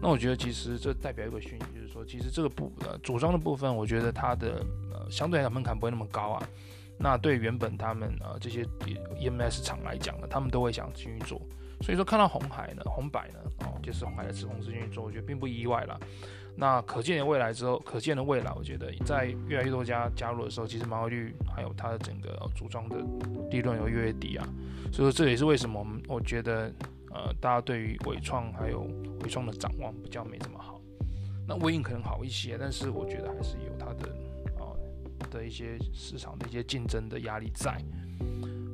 [0.01, 6.49] 那我觉得其实这代表一个讯息，就是说，其实这个部呃组装的部分，我觉得它的呃相对来讲门槛不会那么高啊。
[6.97, 8.65] 那对原本他们呃这些
[9.19, 11.39] EMS 厂来讲呢，他们都会想继续做。
[11.81, 15.99] 所以说看到红海呢、红百呢，哦，就是红海的子公司继续做，我觉得并不意外啦。
[16.55, 22.97] 那可见的未来之后，可见的未来，我觉得在越来越多家加入的时候，其实毛利率还有它的整个组装的
[23.49, 24.47] 利润有越越低啊。
[24.91, 26.71] 所以说这也是为什么我们我觉得。
[27.15, 28.87] 呃，大家对于伟创还有
[29.21, 30.81] 伟创的展望比较没这么好，
[31.47, 34.09] 那微影可能好一些，但是我觉得还是有它的
[34.57, 34.73] 啊、
[35.29, 37.77] 的一些市场的一些竞争的压力在。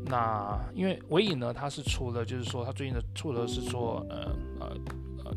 [0.10, 4.68] 那因为纬颖呢，它是除了就是说它最近的除了是做呃呃
[5.24, 5.32] 呃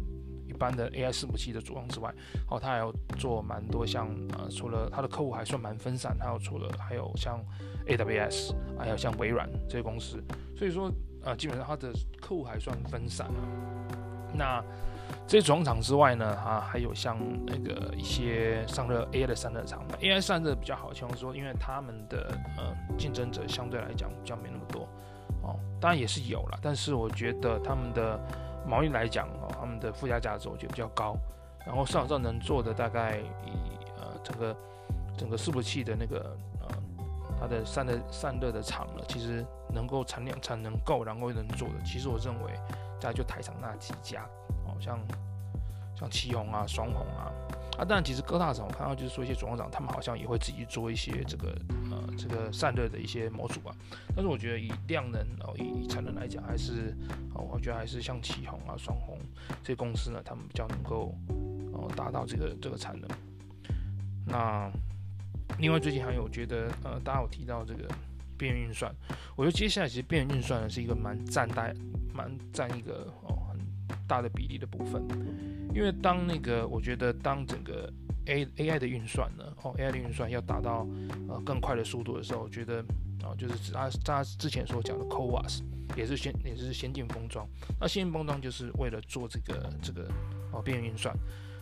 [0.48, 2.12] 一般的 AI 伺服器的组装之外，
[2.48, 4.08] 哦，它还有做蛮多像
[4.38, 7.38] 呃除了它的客户还算蛮分散，还有除了还有像
[7.86, 10.22] AWS，还有像微软这些公司，
[10.56, 10.90] 所以说。
[11.24, 13.38] 呃，基本上它的客户还算分散啊。
[14.34, 14.60] 那
[15.32, 17.16] 这些装厂之外呢，啊，还有像
[17.46, 24.86] 那个一些散热 AI 的散热厂，AI 散热比较好，像说，因为他们的呃竞争者相对来讲比较没那么多
[25.40, 28.20] 哦，当然也是有了，但是我觉得他们的
[28.68, 31.16] 毛利来讲哦，他们的附加价值我觉得比较高，
[31.64, 33.16] 然后市场上能做的大概
[33.46, 33.52] 以
[33.98, 34.54] 呃整个
[35.16, 36.68] 整个伺服器的那个呃。
[37.40, 42.52] 它的散热散热的厂呢，其实能够产量产能够，然后能做的，其实我认为
[43.02, 44.24] 大概就台厂那几家，
[44.64, 44.98] 哦，像
[45.96, 47.32] 像奇鋐啊、双鸿啊，
[47.76, 51.48] 啊，当然其实各大厂我看到就是说一些组装厂，他们好像也会自己做一些这个
[51.90, 53.74] 呃这个散热的一些模组啊，
[54.14, 56.96] 但是我觉得以量能哦以以产能来讲，还是
[57.34, 59.18] 哦我觉得还是像奇鋐啊、双鸿
[59.62, 61.12] 这些公司呢，他们比较能够
[61.72, 63.10] 哦达到这个这个产能，
[64.26, 64.70] 那。
[65.58, 67.86] 另外，最近还有觉得，呃，大家有提到这个
[68.36, 68.94] 边缘运算。
[69.36, 71.72] 我觉得接下来其实边缘运算呢是一个蛮占大、
[72.12, 73.58] 蛮占一个哦很
[74.06, 75.02] 大的比例的部分。
[75.74, 77.90] 因为当那个我觉得当整个
[78.26, 80.86] A A I 的运算呢，哦 A I 的运算要达到
[81.28, 82.80] 呃更快的速度的时候，我觉得
[83.22, 85.62] 啊、哦、就是他他之前所讲的 CoWoS
[85.96, 87.46] 也是先也是先进封装。
[87.80, 90.06] 那先进封装就是为了做这个这个
[90.52, 91.16] 哦边缘运算。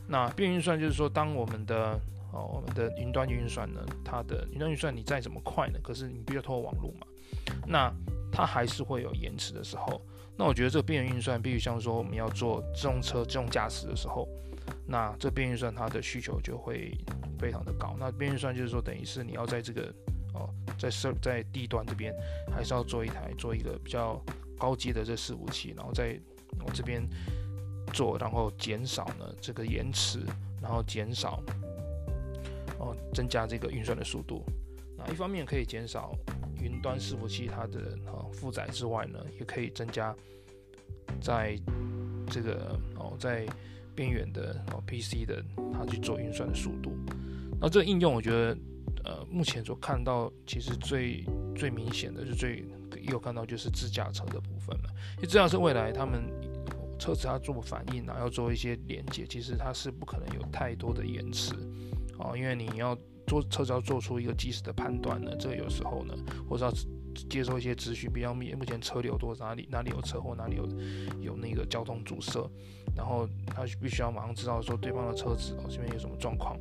[0.09, 1.99] 那边缘运算就是说，当我们的
[2.33, 7.07] 哦，我们的云端运算呢，它的云端运算你再怎么快呢，可是你必须要透过网络嘛，
[7.67, 7.93] 那
[8.31, 10.01] 它还是会有延迟的时候。
[10.37, 14.29] 那我觉得这个边缘运算，比如像说我们要做自动车自动驾驶的时候，
[14.87, 16.97] 那这边缘运算它的需求就会
[17.39, 17.97] 非常的高。
[17.99, 19.93] 那边缘运算就是说，等于是你要在这个
[20.35, 22.15] 哦，在设在地端这边，
[22.51, 24.23] 还是要做一台做一个比较
[24.59, 26.19] 高阶的这伺服器，然后在
[26.65, 27.07] 我这边。
[27.93, 30.21] 做，然后减少呢这个延迟，
[30.63, 31.43] 然后减少
[32.81, 34.43] 哦，增加这个运算的速度。
[34.97, 36.13] 那一方面可以减少
[36.61, 40.13] 云端伺服器它的哦负载之外呢，也可以增加
[41.21, 41.57] 在
[42.29, 43.47] 这个哦在
[43.95, 46.93] 边缘的哦 PC 的它去做运算的速度。
[47.61, 48.59] 那这个应用我觉得
[49.05, 52.65] 呃目前所看到其实最最明显的就最
[53.03, 56.25] 有看到就是自驾车的部分了，因为自驾车未来他们。
[57.01, 61.55] 车子要做反应啊，要做一些连接，其实它是不可能有太多的延迟
[62.21, 66.15] 哦，因为你要做车子要做出一个及时的判断呢，这个有时候呢，
[66.49, 66.73] 或者要
[67.29, 70.69] 接收一些资讯，比较密目前车流多，哪里哪里有车祸，哪里有
[71.21, 72.49] 有那个交通阻塞，
[72.97, 76.57] 然后他必须要马上知道说对方的车子哦这边有什么状况，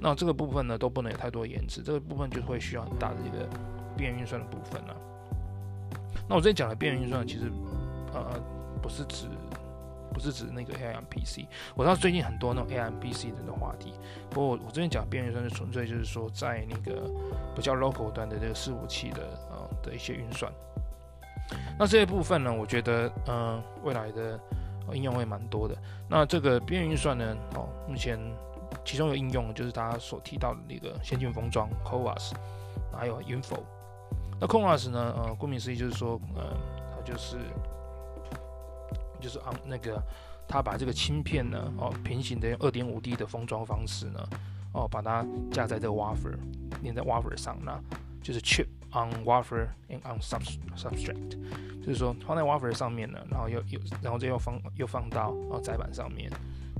[0.00, 3.48] 那这个部分呢都不能有太多延迟，这个部分就会需要很大的一个
[3.96, 4.96] 边缘运算的部分了。
[6.28, 7.50] 那我这里讲的边缘运算其实
[8.12, 8.40] 呃
[8.80, 9.26] 不是指。
[10.14, 13.92] 不是指那个 AI PC，我知道最近很多那种 AI PC 的话题。
[14.30, 17.10] 不过我我这边讲边缘算是纯粹就是说，在那个
[17.54, 20.50] 比较 local 端的这个伺服器的呃的一些运算。
[21.76, 24.38] 那这些部分呢，我觉得嗯、呃、未来的
[24.92, 25.76] 应用会蛮多的。
[26.08, 28.18] 那这个边缘运算呢，哦，目前
[28.84, 32.32] 其中有应用就是大家所提到的那个先进封装 CoWAS，
[32.96, 33.58] 还有 Info。
[34.40, 36.56] 那 CoWAS 呢，呃，顾名思义就是说，呃，
[36.94, 37.36] 它就是。
[39.24, 40.02] 就是啊，那个
[40.46, 44.20] 他把这个芯片呢，哦，平行的用二点五 D 的封装方式呢，
[44.74, 46.36] 哦，把它架在这个 wafer，
[46.82, 47.80] 粘在 wafer 上，那
[48.22, 50.42] 就是 chip on wafer and on sub
[50.76, 51.38] substrate，
[51.80, 56.30] 就是说放在 wafer 上面呢，然后又又然后再又放又放到哦载板上面。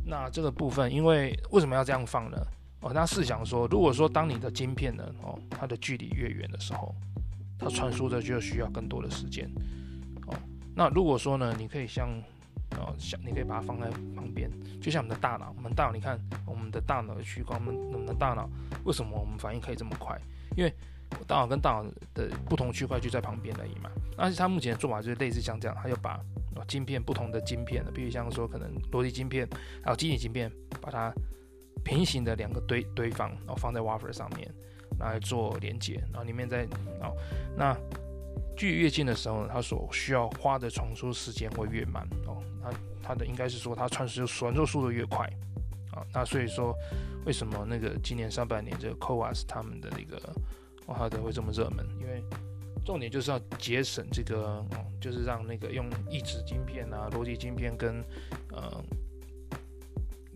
[0.05, 2.37] 那这个部分，因为为什么要这样放呢？
[2.83, 6.95] 哦，那试想说，如果说当你的晶片呢，哦，它的距离越远的时候，
[7.59, 9.51] 它传输的就需要更多的时间。
[10.27, 10.37] 哦，
[10.75, 12.11] 那如果说呢，你可以像
[12.79, 15.53] 哦，像你可以把它放在旁边，就像我们的大脑。
[15.57, 18.49] 我们大脑，你看我们的大脑的区块，我们我们的大脑
[18.85, 20.21] 为什么我们反应可以这么快？
[20.57, 20.73] 因为
[21.27, 21.85] 大脑跟大脑
[22.15, 23.91] 的不同区块就在旁边而已嘛。
[24.17, 26.21] 而且它目前的做法就是类似像这样，它就把
[26.67, 29.49] 晶片不同的晶片，比如像说可能逻辑晶片
[29.83, 31.13] 还有机体晶片，把它
[31.85, 34.51] 平行的两个堆堆放，然后放在 wafer 上面
[34.99, 36.65] 来做连接，然后里面再
[37.01, 37.15] 哦
[37.57, 37.77] 那。
[38.57, 42.41] 距离越近的时候呢，它所需要花的传输时间会越慢哦。
[42.65, 45.31] 它它的应该是说它传输传输速度越快
[45.93, 46.03] 啊。
[46.13, 46.75] 那所以说，
[47.27, 50.17] 为什么那个今年上半年这个 CoWoS 他们的那个
[50.87, 51.87] 哦，它的会这么热门？
[52.01, 52.25] 因为
[52.85, 58.03] 重点就是要节省这个哦，就是让那个用异质晶片啊、逻辑晶片跟
[58.51, 58.85] 呃。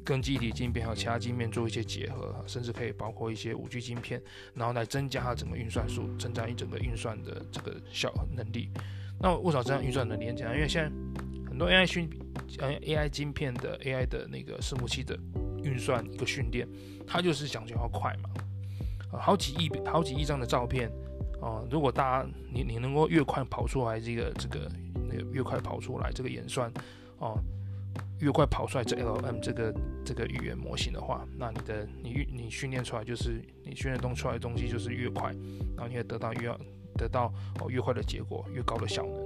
[0.05, 4.19] 跟记忆体晶片还有其他晶片做一些结合，甚至可以包括一些五 G 晶片，
[4.55, 8.71] 然后来增加它整个运算数，增加一整个运算的这个效能力。
[9.21, 10.55] 那为什么这样运算能力很简单？
[10.57, 10.91] 因为现在
[11.59, 12.09] 很多 AI 训，
[12.61, 15.19] 呃 AI 晶片的 AI 的那个伺服器的
[15.65, 16.69] 运算一个训练，
[17.05, 18.31] 它就是讲究要快嘛。
[19.13, 20.89] 呃，好几亿好几亿张的照片，
[21.41, 24.71] 哦、如果大家你你能够越快跑出来这个这个
[25.11, 26.73] 那个越快跑出来这个演算，
[27.19, 27.37] 哦、
[28.21, 35.33] 越快跑出来这 LM 这个这个语言模型的话，那你的你你训练出来就是你训练东出来的东西就是越快，
[35.75, 36.57] 然后你会得到越
[36.97, 39.18] 得到哦越快的结果，越高的效能。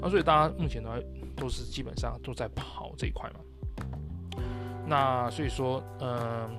[0.00, 0.90] 那所以大家目前呢
[1.36, 3.40] 都是基本上都在跑这一块嘛。
[4.86, 6.50] 那所以说，嗯、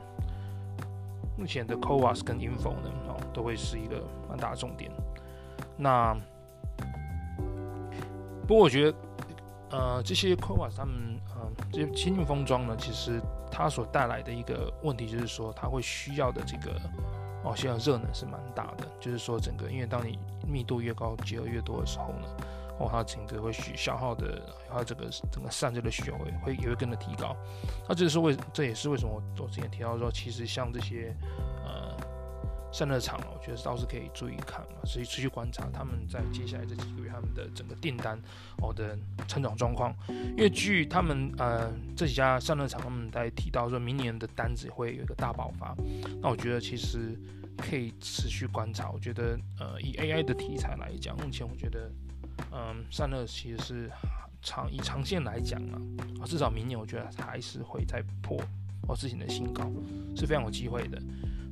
[1.37, 4.91] 目前的 CoWoS 跟 Info 呢哦都会是一个蛮大的重点。
[5.77, 6.15] 那
[8.47, 8.97] 不过我觉得。
[9.73, 10.93] 呃，这些 CoWoS 他们，
[11.33, 16.77] 呃，这些先进封装呢，其实它所带来的一个问题就是说，它会需要的这个，
[17.41, 18.85] 哦，需要热能是蛮大的。
[18.99, 22.27] 就是说，整个因为当你密度越高，结合越多的时候呢，
[22.81, 27.35] 哦，它整个会需消耗的，它这个整个散热的需求会会也会跟着提高。
[27.87, 31.15] 那这是为，这也是为什么我之前提到说，其实像这些，
[31.63, 31.95] 呃，
[32.73, 38.19] 散热厂，我觉得倒是可以注意看嘛，所以持续观察他们在接下来这几个月他们的整个订单
[38.61, 39.93] 哦的成长状况。
[40.07, 45.75] 因为据他们呃这几家散热厂他们在提到说，明年的单子会有一个大爆发。
[46.21, 47.15] 那我觉得其实
[47.57, 48.89] 可以持续观察。
[48.89, 51.91] 我觉得呃以 AI 的题材来讲，目前我觉得
[52.51, 53.91] 嗯散热其实是
[54.41, 55.61] 长以长线来讲
[56.19, 58.37] 啊，至少明年我觉得还是会再破
[58.87, 59.69] 哦之前的新高，
[60.15, 61.01] 是非常有机会的。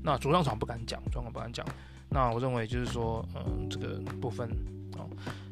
[0.01, 1.65] 那主厂厂不敢讲，主厂不敢讲。
[2.09, 4.49] 那我认为就是说，嗯，这个部分
[4.97, 5.07] 哦。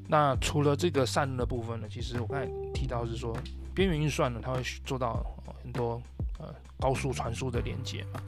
[0.08, 3.38] 那除了这个散热部分呢，其实我刚才提到是说，
[3.76, 5.24] 边缘运算呢，它会做到
[5.62, 6.02] 很多
[6.40, 8.22] 呃高速传输的连接嘛。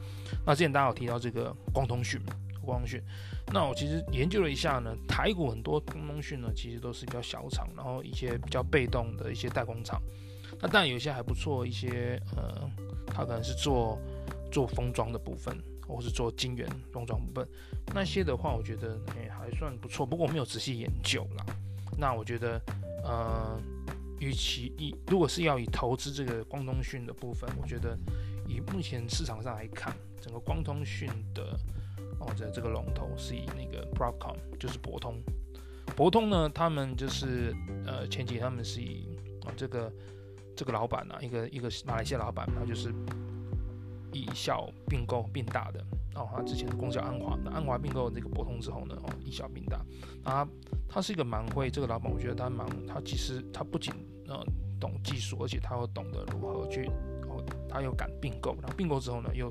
[0.46, 2.20] 那之前大家有提到这个光通讯，
[2.62, 3.02] 光通讯。
[3.52, 10.00] 那我其实研究了一下呢，台股很多光通讯呢，其实都是比较小厂，然后一些比较被动的一些代工厂。
[10.60, 12.70] 那当然有一些还不错，一些呃，
[13.06, 13.98] 它可能是做
[14.52, 15.56] 做封装的部分。
[15.92, 17.48] 或是做晶圆封装部分，
[17.92, 20.06] 那些的话，我觉得诶、还算不错。
[20.06, 21.44] 不过我没有仔细研究啦。
[21.98, 22.62] 那我觉得，
[23.02, 23.60] 呃，
[24.20, 27.98] 与其以如果是要以投资这个光通讯的部分，我觉得
[28.46, 31.58] 以目前市场上来看，整个光通讯的
[32.20, 35.20] 哦的这个龙头是以那个 Broadcom，就是博通。
[35.96, 37.52] 博通呢，他们就是
[37.84, 39.92] 呃前几他们是以、哦、这个
[40.54, 42.94] 这个老板啊，一个一个马来西亚老板，他就是。
[44.12, 45.80] 以小并购并大的
[46.16, 49.80] 哦，他之前的公司叫安华，那安华并购这个博通之后呢，哦，以小并大，
[50.24, 50.44] 啊，
[50.88, 53.94] 他是一个蛮会这个老板，我觉得他蛮，他其实他不仅
[54.26, 54.44] 呃
[54.80, 56.86] 懂技术，而且他又懂得如何去，
[57.28, 59.48] 哦，他又敢并购，然后并购之后呢，又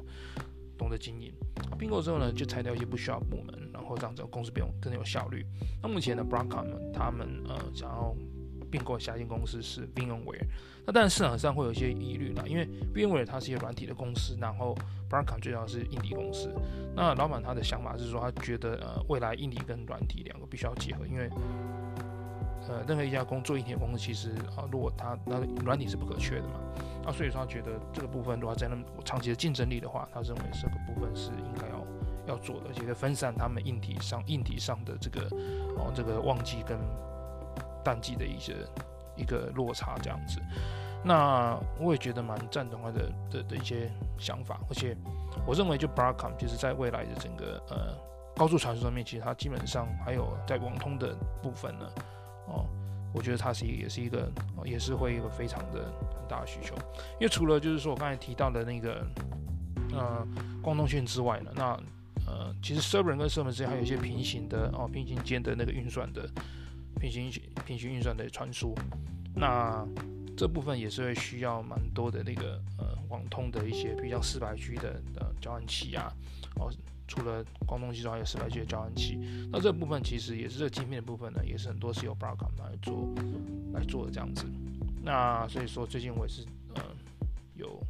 [0.79, 1.31] 懂得经营，
[1.77, 5.45] 并购之后呢，就裁掉一些不需要部门，然后让这个公司变更有效率。
[5.83, 8.15] 那目前呢 Broadcom，他们呃想要。
[8.71, 10.45] 并购下一间公司是 VMware，
[10.85, 14.77] 那当然市场上会有一些疑虑啦，因为 VMware 它是一个软体的公司，然后
[15.09, 16.53] Broadcom 最早是硬体公司。
[16.95, 21.27] 那老板他的想法是说，他觉得呃未来硬体跟软体两个必须要结合，因为
[22.69, 26.59] 呃任何一家工做硬体的公司，其实啊、如果他那软体是不可缺的嘛，
[27.03, 35.27] 那所以说他觉得这个部分如果在那么长期的竞争力的话，他认为这个部分是应该要要做的，而且可以分散他们硬体上硬体上的这个
[35.75, 36.79] 哦这个旺季跟。
[37.81, 38.53] 淡季的一些
[39.15, 40.37] 一个落差这样子，
[41.01, 44.95] 那我也觉得蛮赞同他的的的一些想法，而且
[45.47, 47.95] 我认为就 Broadcom 就是在未来的整个呃
[48.35, 51.89] 高速传输上面，其实它基本上还有在网通的部分呢，
[52.49, 52.65] 哦，
[53.13, 54.29] 我觉得它是也是一个
[54.65, 55.85] 也是会一个非常的
[56.17, 56.75] 很大的需求，
[57.19, 59.05] 因为除了就是说我刚才提到的那个
[59.93, 60.27] 呃
[60.61, 61.79] 光通讯之外呢，那
[62.27, 66.29] 呃其实 server 跟 server 之间还有一些平行的哦平行间的那个运算的。
[66.99, 67.31] 平行
[67.65, 68.75] 平行运算的传输，
[69.33, 69.87] 那
[70.35, 76.11] 这部分也是会需要蛮多的那个呃网通的一些，比如像四百 G 的呃交换器啊，
[76.57, 76.69] 哦，
[77.09, 79.17] 除了光通讯之外，还有四百 G 的交换器。
[79.51, 83.13] 那这部分其实也是这个晶片的部分呢，也是很多是由 Broadcom 来做
[83.73, 84.45] 来做的这样子。
[85.03, 86.45] 那所以说最近我也是
[86.75, 86.81] 呃
[87.55, 87.83] 有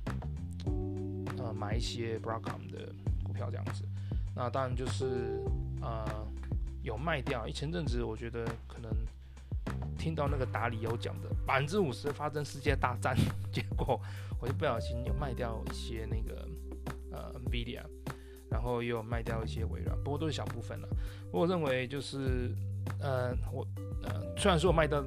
[1.38, 2.92] 呃买一些 Broadcom 的
[3.24, 3.84] 股票这样子。
[4.36, 5.44] 那当然就是
[5.82, 6.26] 呃。
[6.82, 8.90] 有卖掉，一前阵子我觉得可能
[9.98, 13.16] 听到那个达里欧讲的百分之五十发生世界大战，
[13.52, 14.00] 结果
[14.40, 16.48] 我就不小心有卖掉一些那个
[17.12, 17.84] 呃 NVIDIA，
[18.60, 20.88] 然后又卖掉一些微软，不过都是小部分了。
[21.32, 22.54] 我认为就是
[23.00, 23.66] 呃我
[24.04, 25.02] 呃虽然说我卖掉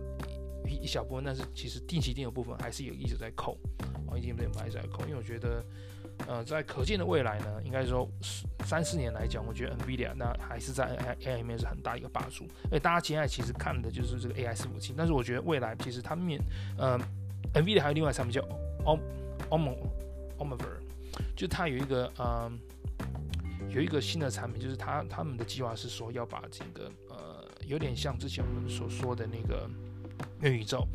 [0.66, 3.58] 一一小部分，但是其实定期定额部分还是有一直在扣，
[4.06, 5.62] 哦，一定没有还在扣，因为我觉得。
[6.28, 8.08] 呃，在可见的未来呢，应该说
[8.64, 12.46] 三四年来讲，我觉得 NVIDIA 那还是在 AI 里面是很大一个霸主。
[12.70, 16.40] 哎，大家现在其实看的就是这个 AI 伺服器，但是我觉得未来其实它面
[16.78, 16.96] 呃
[17.54, 18.40] NVIDIA 还有另外产品叫
[18.84, 19.00] Om
[20.38, 20.76] Omniver，
[21.34, 22.52] 就它有一个呃
[23.74, 29.68] 有一个新的产品，就是他他们的计划是说要把这个呃有点像之前我们所说的那个
[30.40, 30.86] 元宇宙，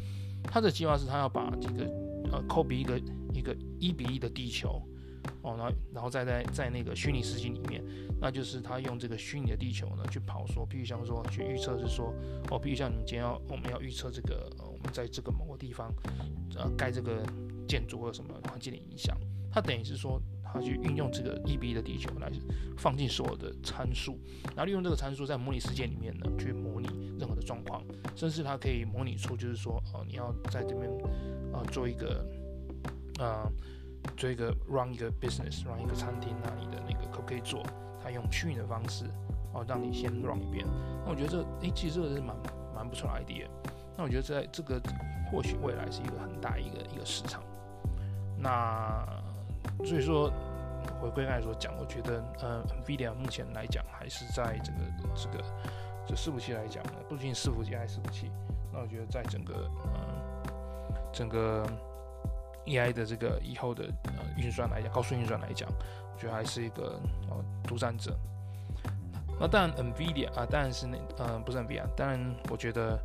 [0.44, 1.86] 他的计划是他要把这个
[2.32, 3.02] 呃 copy 一个
[3.34, 4.82] 一个一比一的地球。
[5.42, 7.84] 哦，然后，然后再在在那个虚拟世界里面，
[8.20, 12.14] 那就是他用这个虚拟的地球呢去跑说，比如像说去预测是说，
[12.50, 15.94] 哦，比如像你今天要我们要预测这个，呃，我们在这个某个地方，
[16.56, 17.24] 呃，盖这个
[17.68, 19.18] 建筑或什么环境的影响，
[19.52, 20.22] 他等于是说，
[20.54, 22.32] 它去运用这个一比一的地球来
[22.78, 24.20] 放进所有的参数，
[24.56, 26.88] 然后利用这个参数在模拟世界里面呢去模拟
[27.20, 27.84] 任何的状况，
[28.16, 30.90] 甚至它可以模拟出就是说，哦，你要在这边，
[31.54, 32.26] 呃，做一个，
[33.20, 33.52] 呃。
[34.16, 37.62] 做一个 run 一个 business，run 一个餐厅，那你的那个可不可以做？
[38.02, 39.04] 他用虚拟的方式
[39.54, 40.66] 哦，让你先 run 一遍。
[41.04, 42.34] 那我觉得这，诶，其实这个是蛮
[42.74, 43.48] 蛮不错的 idea。
[43.98, 44.82] 那我觉得在这个
[45.30, 47.44] 或许未来是一个很大一个一个市场。
[48.38, 49.06] 那
[49.86, 50.32] 所以说，
[51.00, 54.78] 回归刚才所讲，我觉得呃，NVIDIA 目前来讲还是在这个
[55.16, 55.44] 这个
[56.08, 58.32] 这伺服器来讲呢，不仅伺服器还是伺服器，
[58.74, 61.66] 那我觉得在整个呃整个
[62.66, 65.70] AI 的这个以后的呃运算来讲，高速运算来讲，
[66.14, 67.00] 我觉得还是一个
[67.30, 68.18] 呃独占者。
[69.40, 73.00] 那当然 NVIDIA 啊，当然是那呃不是 NVIDIA，当然我觉得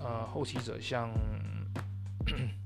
[0.00, 1.10] 呃后期者像。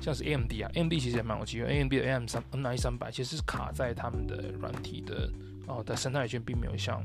[0.00, 5.30] 像是 AMD 啊，AMD 其实也蛮有机会，AMD 的 AM 三 N I 三百其实是卡在他们的软体的
[5.66, 7.02] 哦的生态圈，并没有像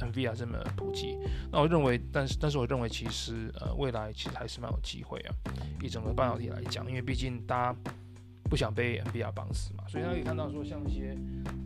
[0.00, 1.18] NVIDIA 这么普及。
[1.50, 5.34] 那我认为，但是但是我认为其实呃未来其实还是蛮有机会啊，
[5.82, 7.78] 以整个半导体来讲，因为毕竟大家
[8.44, 11.16] 不想被 NVIDIA 绑死嘛，所以大家可以看到说像一些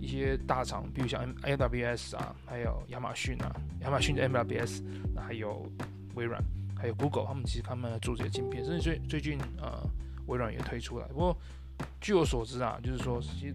[0.00, 4.82] 一些大厂，比如像 AWS 啊，还有亚马逊啊，亚马逊的 MWS，
[5.14, 5.70] 那还有
[6.14, 6.42] 微软，
[6.74, 9.86] 还有 Google，他们其实他们做这些晶片，甚至最最近呃。
[10.26, 11.36] 微软也推出来，不过
[12.00, 13.54] 据我所知啊，就是说，其实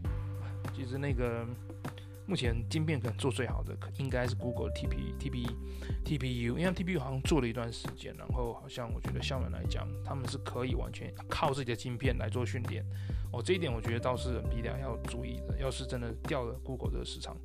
[0.76, 1.46] 其实那个
[2.26, 5.48] 目前晶片可能做最好的，应该是 Google TP TP
[6.04, 12.86] TPU，因为 TPU 好像做了一段时间，然后好像我觉得相对来讲，他们是可以完全靠自己的晶片来做训练。
[13.32, 17.36] 哦，这一点我觉得倒是比较要注意的，要是真的掉了 Google 这个市场。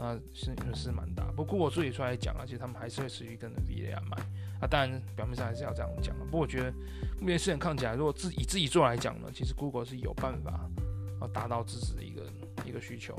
[0.00, 4.16] 啊，是是蛮大，不过我自己出来讲啊，其实他们还是会持续跟着 VIA 买
[4.60, 4.66] 啊。
[4.66, 6.24] 当然表面上还是要这样讲啊。
[6.24, 6.72] 不过我觉得
[7.20, 10.68] 目前市场看起来，如果自以自己做来讲呢，其实 Google 是有办法
[11.20, 12.22] 啊达到自己的一个
[12.64, 13.14] 一个需求。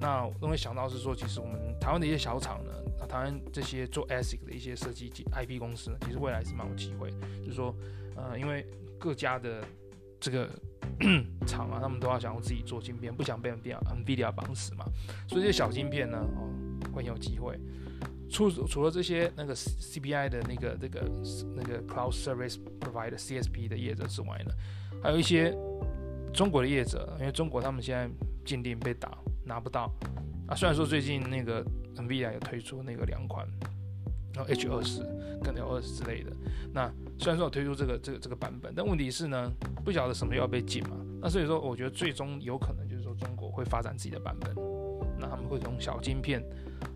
[0.00, 7.10] 那我会想到是说，其实我们台湾的一些小厂呢，啊，台湾这些做 ASIC 的一些设计 IP 公司呢，其实未来是蛮有机会。
[7.42, 7.74] 就是说，
[8.16, 8.66] 呃，因为
[8.98, 9.62] 各家的
[10.24, 10.48] 这个。
[11.44, 14.84] 厂啊，他们都要想要自己做晶片，不想被 NVIDIA 绑死嘛。
[15.28, 16.46] 所以这些小晶片呢，哦，
[16.92, 17.58] 会很有机会。
[18.30, 21.10] 除除了这些那个 CPI 的那个这个
[21.56, 24.52] 那个 Cloud Service Provider CSP 的业者之外呢，
[25.02, 25.52] 还有一些
[26.32, 28.08] 中国的业者，因为中国他们现在
[28.44, 29.92] 禁令被打，拿不到
[30.46, 30.54] 啊。
[30.54, 31.64] 虽然说最近那个
[31.96, 33.44] NVIDIA 有推出那个两款。
[34.34, 35.00] 然后 H 二十
[35.42, 36.32] 跟 L 二十之类的，
[36.72, 39.50] 那虽然说我推出这个这个这个版本，但问题是呢，
[39.84, 40.96] 不晓得什么又要被禁嘛。
[41.22, 44.52] 那所以说，我觉得最终有可能就是说，中国会发展自己的版本，
[45.18, 46.42] 那他们会用小晶片，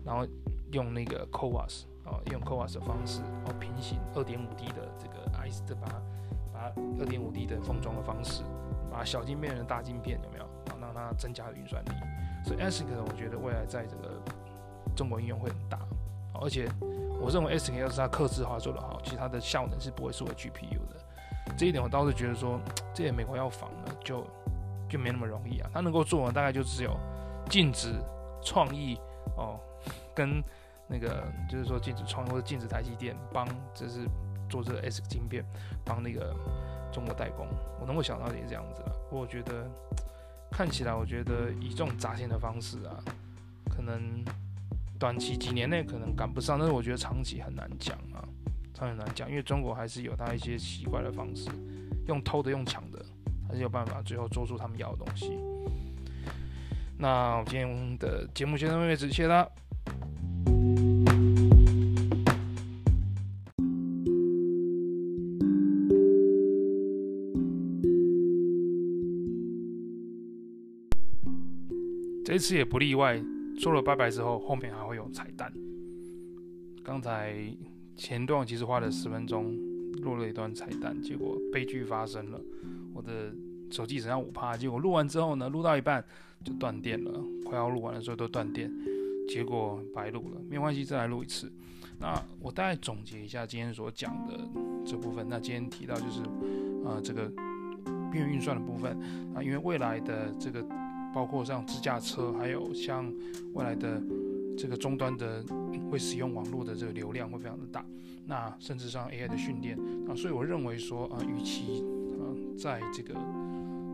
[0.05, 0.27] 然后
[0.73, 6.01] 用那个 CoWoS 啊，用 CoWoS 的方式，然后平行二点五 D 的这个 IC 的把它
[6.53, 8.43] 把它二点五 D 的封装的方式，
[8.91, 11.89] 把小晶片的大晶片有没有，然后让它增加运算力。
[12.43, 14.21] 所以 ASIC 我觉得未来在这个
[14.95, 15.79] 中国应用会很大，
[16.33, 16.69] 而且。
[17.21, 20.95] 我认为 S K 要是它克制化做得好，其实它的效能是不会输给 GPU 的。
[21.57, 22.59] 这一点我倒是觉得说，
[22.93, 24.25] 这些美国要仿呢，就
[24.87, 25.69] 就没那么容易啊。
[25.73, 26.97] 它能够做的大概就只有
[27.49, 27.93] 禁止
[28.41, 28.97] 创意
[29.35, 29.59] 哦，
[30.15, 30.41] 跟
[30.87, 34.07] 那个就是说禁止创意或者禁止台积电帮，就是
[34.49, 35.43] 做这个 ASIC 晶片
[35.83, 36.33] 帮那个
[36.91, 37.47] 中国代工。
[37.81, 38.91] 我能够想到也是这样子了。
[39.11, 39.69] 我觉得
[40.51, 42.95] 看起来，我觉得以这种砸钱的方式啊，
[43.69, 44.23] 可能。
[44.99, 48.19] 短期几年内可能赶不上，但是我觉得长期很难讲啊，
[48.73, 51.49] 长期很难讲，因为中国还是有他一些奇怪的方式，
[52.07, 53.03] 用偷的、用抢的，
[53.47, 55.39] 还是有办法最后做出他们要的东西。
[56.97, 59.49] 那我今天的节目先到这里，谢谢大家。
[72.25, 73.19] 这次也不例外。
[73.59, 75.51] 说了拜拜之后，后面还会有彩蛋。
[76.81, 77.35] 刚才
[77.97, 79.53] 前段其实花了十分钟
[80.01, 82.39] 录了一段彩蛋，结果悲剧发生了，
[82.93, 83.35] 我的
[83.69, 86.01] 手机只剩下五趴，结果录完之后呢，录到一半
[86.41, 88.71] 就断电了，快要录完的时候都断电，
[89.27, 91.51] 结果白录了，没关系，再来录一次。
[91.99, 94.39] 那我大概总结一下今天所讲的
[94.85, 95.27] 这部分。
[95.27, 96.21] 那今天提到就是，
[96.85, 97.29] 呃，这个
[98.09, 98.97] 边缘运算的部分
[99.35, 100.65] 啊，因为未来的这个。
[101.13, 103.11] 包括像自驾车，还有像
[103.53, 104.01] 未来的
[104.57, 105.43] 这个终端的
[105.89, 107.85] 会使用网络的这个流量会非常的大，
[108.25, 111.81] 那甚至像 AI 的训练啊，所以我认为说啊，与其
[112.19, 112.21] 啊
[112.57, 113.15] 在这个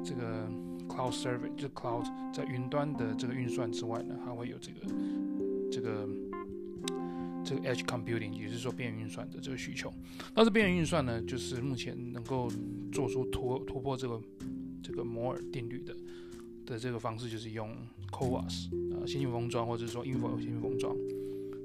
[0.04, 0.50] 这个
[0.90, 4.80] cloud service 就 cloud 在云端的这个运算之外呢，还会有这个
[5.72, 6.08] 这个
[7.44, 9.92] 这个 edge computing，也就是说边缘运算的这个需求。
[10.34, 12.50] 那这边缘运算呢，就是目前能够
[12.92, 14.22] 做出突突破这个
[14.84, 15.96] 这个摩尔定律的。
[16.66, 17.76] 的这个方式就是用
[18.12, 20.96] CoWoS 呃，线性封装，或者说 InFO 线性封装。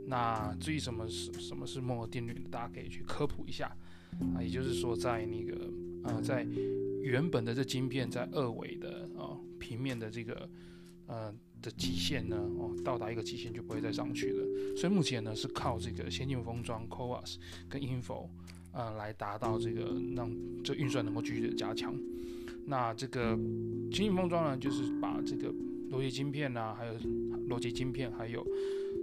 [0.06, 2.34] 那至于什么是什么是摩尔定律？
[2.50, 3.74] 大家可以去科普一下
[4.34, 4.42] 啊。
[4.42, 5.70] 也就是说，在那个
[6.02, 6.44] 呃，在
[7.00, 10.48] 原本的这晶片在二维的啊、呃、平面的这个
[11.06, 11.32] 呃
[11.62, 14.76] 的极限呢，哦，到达一个极限就不会再上去了。
[14.76, 17.36] 所以目前呢是靠这个先进封装 CoWoS
[17.68, 18.28] 跟 InFO
[18.72, 20.30] 呃来达到这个让
[20.64, 21.94] 这运算能够继续的加强。
[22.66, 23.36] 那这个
[23.90, 25.52] 先进封装呢，就是把这个
[25.90, 26.94] 逻辑晶片啊，还有
[27.48, 28.46] 逻辑晶片，还有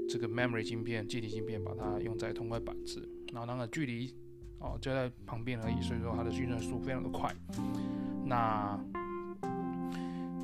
[0.07, 4.13] 这个 memory 晶片、记忆体晶片，把它用在同块板子，然后那个距离
[4.59, 7.35] 哦就在旁边而已，所以说它的运算速非常的快。
[8.25, 8.79] 那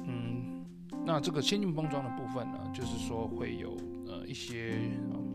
[0.06, 0.66] 嗯，
[1.06, 4.76] 那这个先进封装的部分呢，就是说会有呃一些，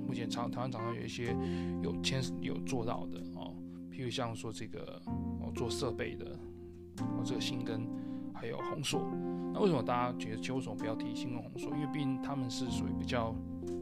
[0.07, 1.35] 目前厂台湾厂商有一些
[1.83, 3.55] 有牵有做到的哦，
[3.91, 5.01] 譬如像说这个
[5.41, 6.39] 哦做设备的。
[7.05, 7.87] 哦，这个新根
[8.35, 9.11] 还有红硕，
[9.53, 11.73] 那为什么大家觉得就为什么不要提新根红硕？
[11.75, 13.35] 因为毕竟他们是属于比较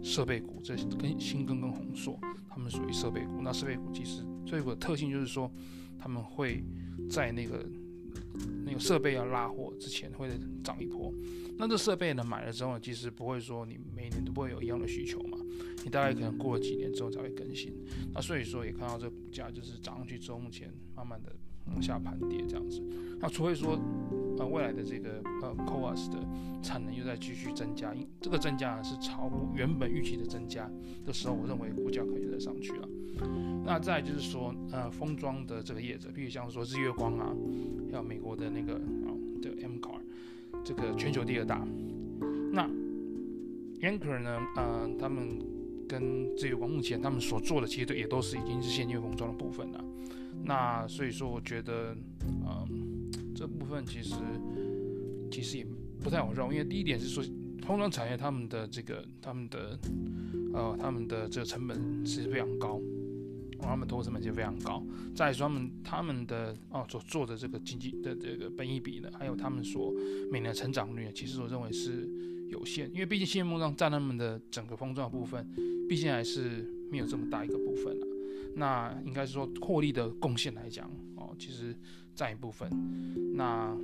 [0.02, 3.40] 设备股，这跟新根跟红硕，他们属于设备股。
[3.42, 5.50] 那设备股其实最有个特性就是说，
[5.98, 6.62] 他们会
[7.10, 7.66] 在那个
[8.64, 10.30] 那个设备要拉货之前会
[10.62, 11.12] 涨一波。
[11.58, 15.35] 那这设备呢买了之后呢，其实不会说你每年都不会有一样的需求嘛，
[15.86, 17.72] 你大概可能过了几年之后才会更新。
[18.12, 21.32] 那所以说也看到这股价就是涨上去之后，目前慢慢的。
[21.72, 22.80] 往下盘跌这样子，
[23.18, 23.76] 那除非说，
[24.38, 26.24] 呃，未来的这个呃 CoWoS 的
[26.62, 30.70] 产能又在继续增加，这个增加呢是超乎原本预期的增加
[31.04, 32.88] 的时候，我认为股价可以再上去了。
[33.64, 37.34] 那再就是说，呃，封装的这个业者，比如像说日月光啊，
[37.90, 39.10] 还有美国的那个啊，
[39.42, 39.98] 这个 MCAR，
[40.64, 41.66] 这个全球第二大，
[42.52, 42.70] 那
[43.80, 45.36] Amkor 呢，呃，他们
[45.88, 46.02] 跟
[46.36, 49.84] 日月光目前他们所做的其实也都是已经是现金封装的部分了。
[50.44, 54.14] 那所以说，我觉得，嗯，这部分其实
[55.30, 55.66] 其实也
[56.00, 57.24] 不太好认，因为第一点是说，
[57.66, 59.78] 封装产业他们的这个他们的
[60.54, 62.80] 呃他们的这个成本其实非常高，
[63.60, 64.84] 他们投资成本就非常高。
[65.16, 69.92] 再说他们他们的哦所做的这个经济的这个本益比呢，还有他们所
[70.30, 72.08] 每年成长率，其实我认为是
[72.48, 75.46] 有限，因为毕竟先进封装占他们的整个封装的部分，
[75.88, 78.06] 毕竟还是没有这么大一个部分了。
[78.54, 81.76] 那应该是说获利的贡献来讲，哦，其实
[82.14, 82.70] 占一部分。
[83.34, 83.76] 那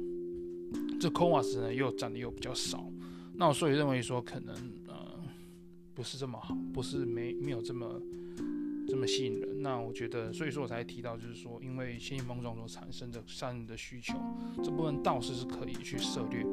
[0.98, 2.90] 这 CoWoS 呢又占的又比较少。
[3.34, 4.54] 那我所以认为说可能
[4.86, 5.20] 呃
[5.94, 8.00] 不是这么好，不是没没有这么
[8.86, 9.62] 这么吸引人。
[9.62, 14.14] 那我觉得，所以说我才提到就是说，因为新型封装所产生的散热的需求，
[14.62, 16.44] 这部分倒是是可以去涉猎。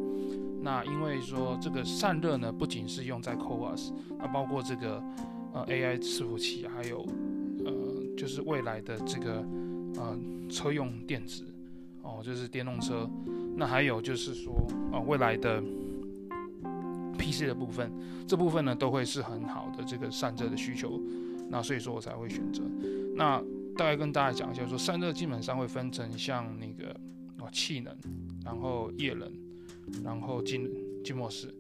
[0.62, 5.02] 那因为说这个散热呢，不仅是用在 CoWoS，那包括这个
[5.54, 7.06] 呃 AI 伺服器还有
[7.66, 8.00] 呃。
[8.20, 9.36] 就是未来的这个
[9.96, 10.20] 呃
[10.50, 11.46] 车用电子
[12.02, 13.10] 哦，就是电动车。
[13.56, 14.52] 那还有就是说
[14.92, 15.64] 啊、呃，未来的
[17.18, 17.90] PC 的部分，
[18.28, 21.02] 这部分呢都会是很好的这个散热的需求。
[21.50, 22.64] 那所以说我才会选择。
[23.16, 23.44] 那
[23.76, 26.96] 大概跟大家讲一下，说散热基本上会分成像那个
[27.40, 27.96] 哦气能，
[28.44, 29.32] 然后液冷，
[30.04, 30.70] 然后静
[31.04, 31.54] 静默式。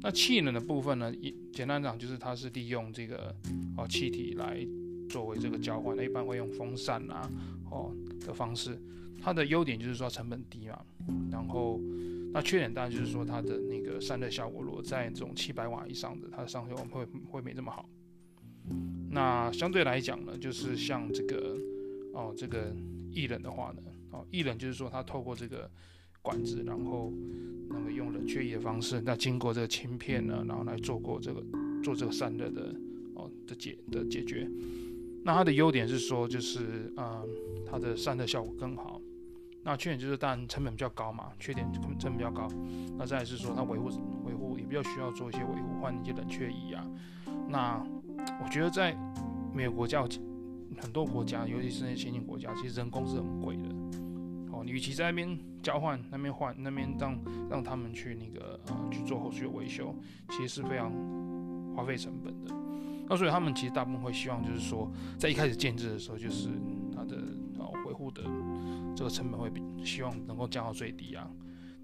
[0.00, 3.34] 那气能的部分呢，一简单讲就是它是利用这个
[3.76, 4.66] 哦气体来。
[5.08, 7.26] 作为这个交换，一般会用风扇啊，
[7.70, 7.90] 哦
[8.26, 8.78] 的方式。
[9.22, 10.78] 它的优点就是说成本低嘛，
[11.32, 11.80] 然后
[12.30, 17.88] 那缺点当然就是说它的那个散热效果，如果在这种七百瓦以上的，它的散热会会没这么好。
[19.10, 21.56] 那相对来讲呢，就是像这个
[22.12, 22.74] 哦这个
[23.12, 25.70] 液冷的话呢，哦液冷就是说它透过这个
[26.22, 27.12] 管子，然后
[27.70, 31.42] 那个用冷却液的方式，那经过这个芯片呢，然后来做过这个
[31.82, 32.74] 做这个散热的
[33.14, 34.48] 哦的解的解决。
[35.24, 37.26] 那它的优点是说，就是呃，
[37.66, 39.00] 它的散热效果更好。
[39.64, 42.48] 那缺点就是，当然成本比较高嘛，缺点成本比较高。
[42.96, 43.90] 那再来是说，它维护
[44.24, 46.86] 维护也比较需要做一些维护，换一些冷却仪啊。
[47.48, 47.84] 那
[48.42, 48.96] 我觉得在
[49.52, 50.02] 每个国家，
[50.80, 53.62] 很多国家，尤其是那些先进国家，其实人工是很贵的。
[54.50, 57.18] 哦，你与其在那边交换，那边换，那边让
[57.50, 59.94] 让他们去那个呃去做后续的维修，
[60.30, 60.92] 其实是非常
[61.74, 62.54] 花费成本的。
[63.08, 66.48] 那所以他们其实大部分会希望，就是说，在一开始建制的时候，就是
[66.94, 67.16] 它的
[67.58, 68.22] 呃维护的
[68.94, 71.30] 这个成本会比希望能够降到最低啊，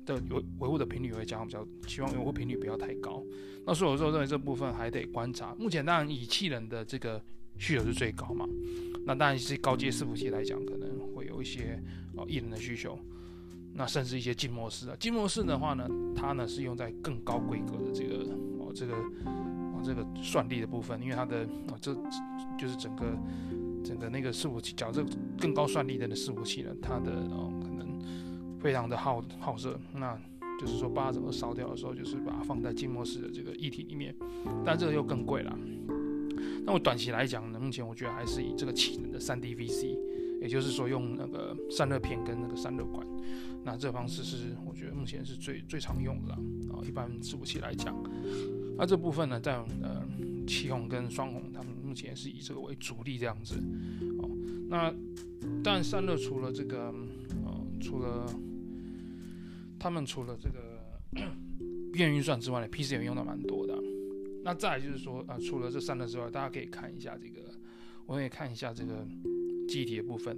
[0.04, 3.22] 的维维护的频率会降比较，希望维护频率不要太高。
[3.66, 5.54] 那所以我说认为这部分还得观察。
[5.58, 7.22] 目前当然以气冷的这个
[7.58, 8.46] 需求是最高嘛，
[9.06, 11.82] 那当然是高阶伺服器来讲，可能会有一些
[12.14, 12.98] 哦液冷的需求，
[13.72, 19.40] 那甚至一些静默式啊，静默式的话呢，它呢是用在更高规格的这个哦这个哦。
[19.86, 21.94] 这个算力的部分，因为它的哦，这
[22.58, 23.04] 就是整个
[23.84, 25.04] 整个那个伺服器，讲这
[25.38, 27.83] 更高算力的伺服器呢，它的哦可能
[28.64, 30.18] 非常的耗耗热，那
[30.58, 34.14] 就是说把它怎么烧掉的时候，就是把它放在静默式的这个液体里面，
[34.64, 35.54] 但这个又更贵了。
[36.64, 39.98] 那么短期来讲呢，目前我觉得还是以这个气冷的 3D-VC，
[40.40, 43.06] 也就是说用那个散热片跟那个散热管，
[43.64, 46.32] 那这方式是我觉得目前是最最常用的
[46.72, 47.94] 啊，一般伺服器来讲。
[48.78, 50.02] 那这部分呢，在呃，
[50.46, 53.56] 奇鋐跟双鸿，他们目前是以这个为主力这样子。
[54.20, 54.30] 哦，
[54.70, 54.90] 那
[55.62, 56.94] 但散热除了这个，
[57.44, 58.26] 呃，除了
[59.84, 60.80] 他们除了这个
[61.92, 63.78] 边缘运算之外呢，PC 也用的蛮多的。
[64.42, 67.42] 那再就是说，啊、呃，除了这三个之外，大家可以看一下这个，
[68.06, 69.06] 我们也看一下这个
[69.68, 70.34] 记忆体的部分，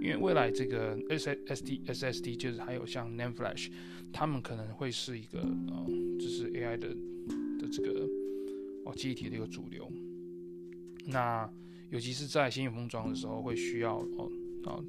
[0.00, 3.70] 因为未来这个 SSD SSD 就是还有像 NAND Flash，
[4.10, 5.86] 他们可能会是一个呃，
[6.18, 8.08] 就是 AI 的的这个
[8.86, 9.86] 哦记忆体的一个主流。
[11.04, 11.46] 那
[11.90, 14.32] 尤其是在先进封装的时候，会需要哦
[14.64, 14.80] 啊，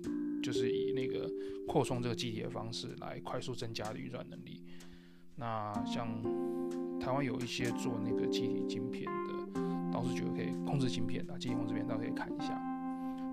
[0.42, 1.30] 就是以那个
[1.68, 4.64] 扩充这个机体的方式来快速增加的运算能力。
[5.36, 6.08] 那像
[7.00, 9.62] 台湾有一些做那个机体晶片的，
[9.92, 12.60] 倒是觉得可以控制晶片啊，记忆控制片倒可以看一下。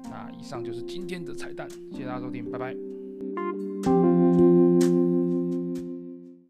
[0.05, 2.96] 那以上就是今天的彩蛋，谢谢大家收听，拜拜。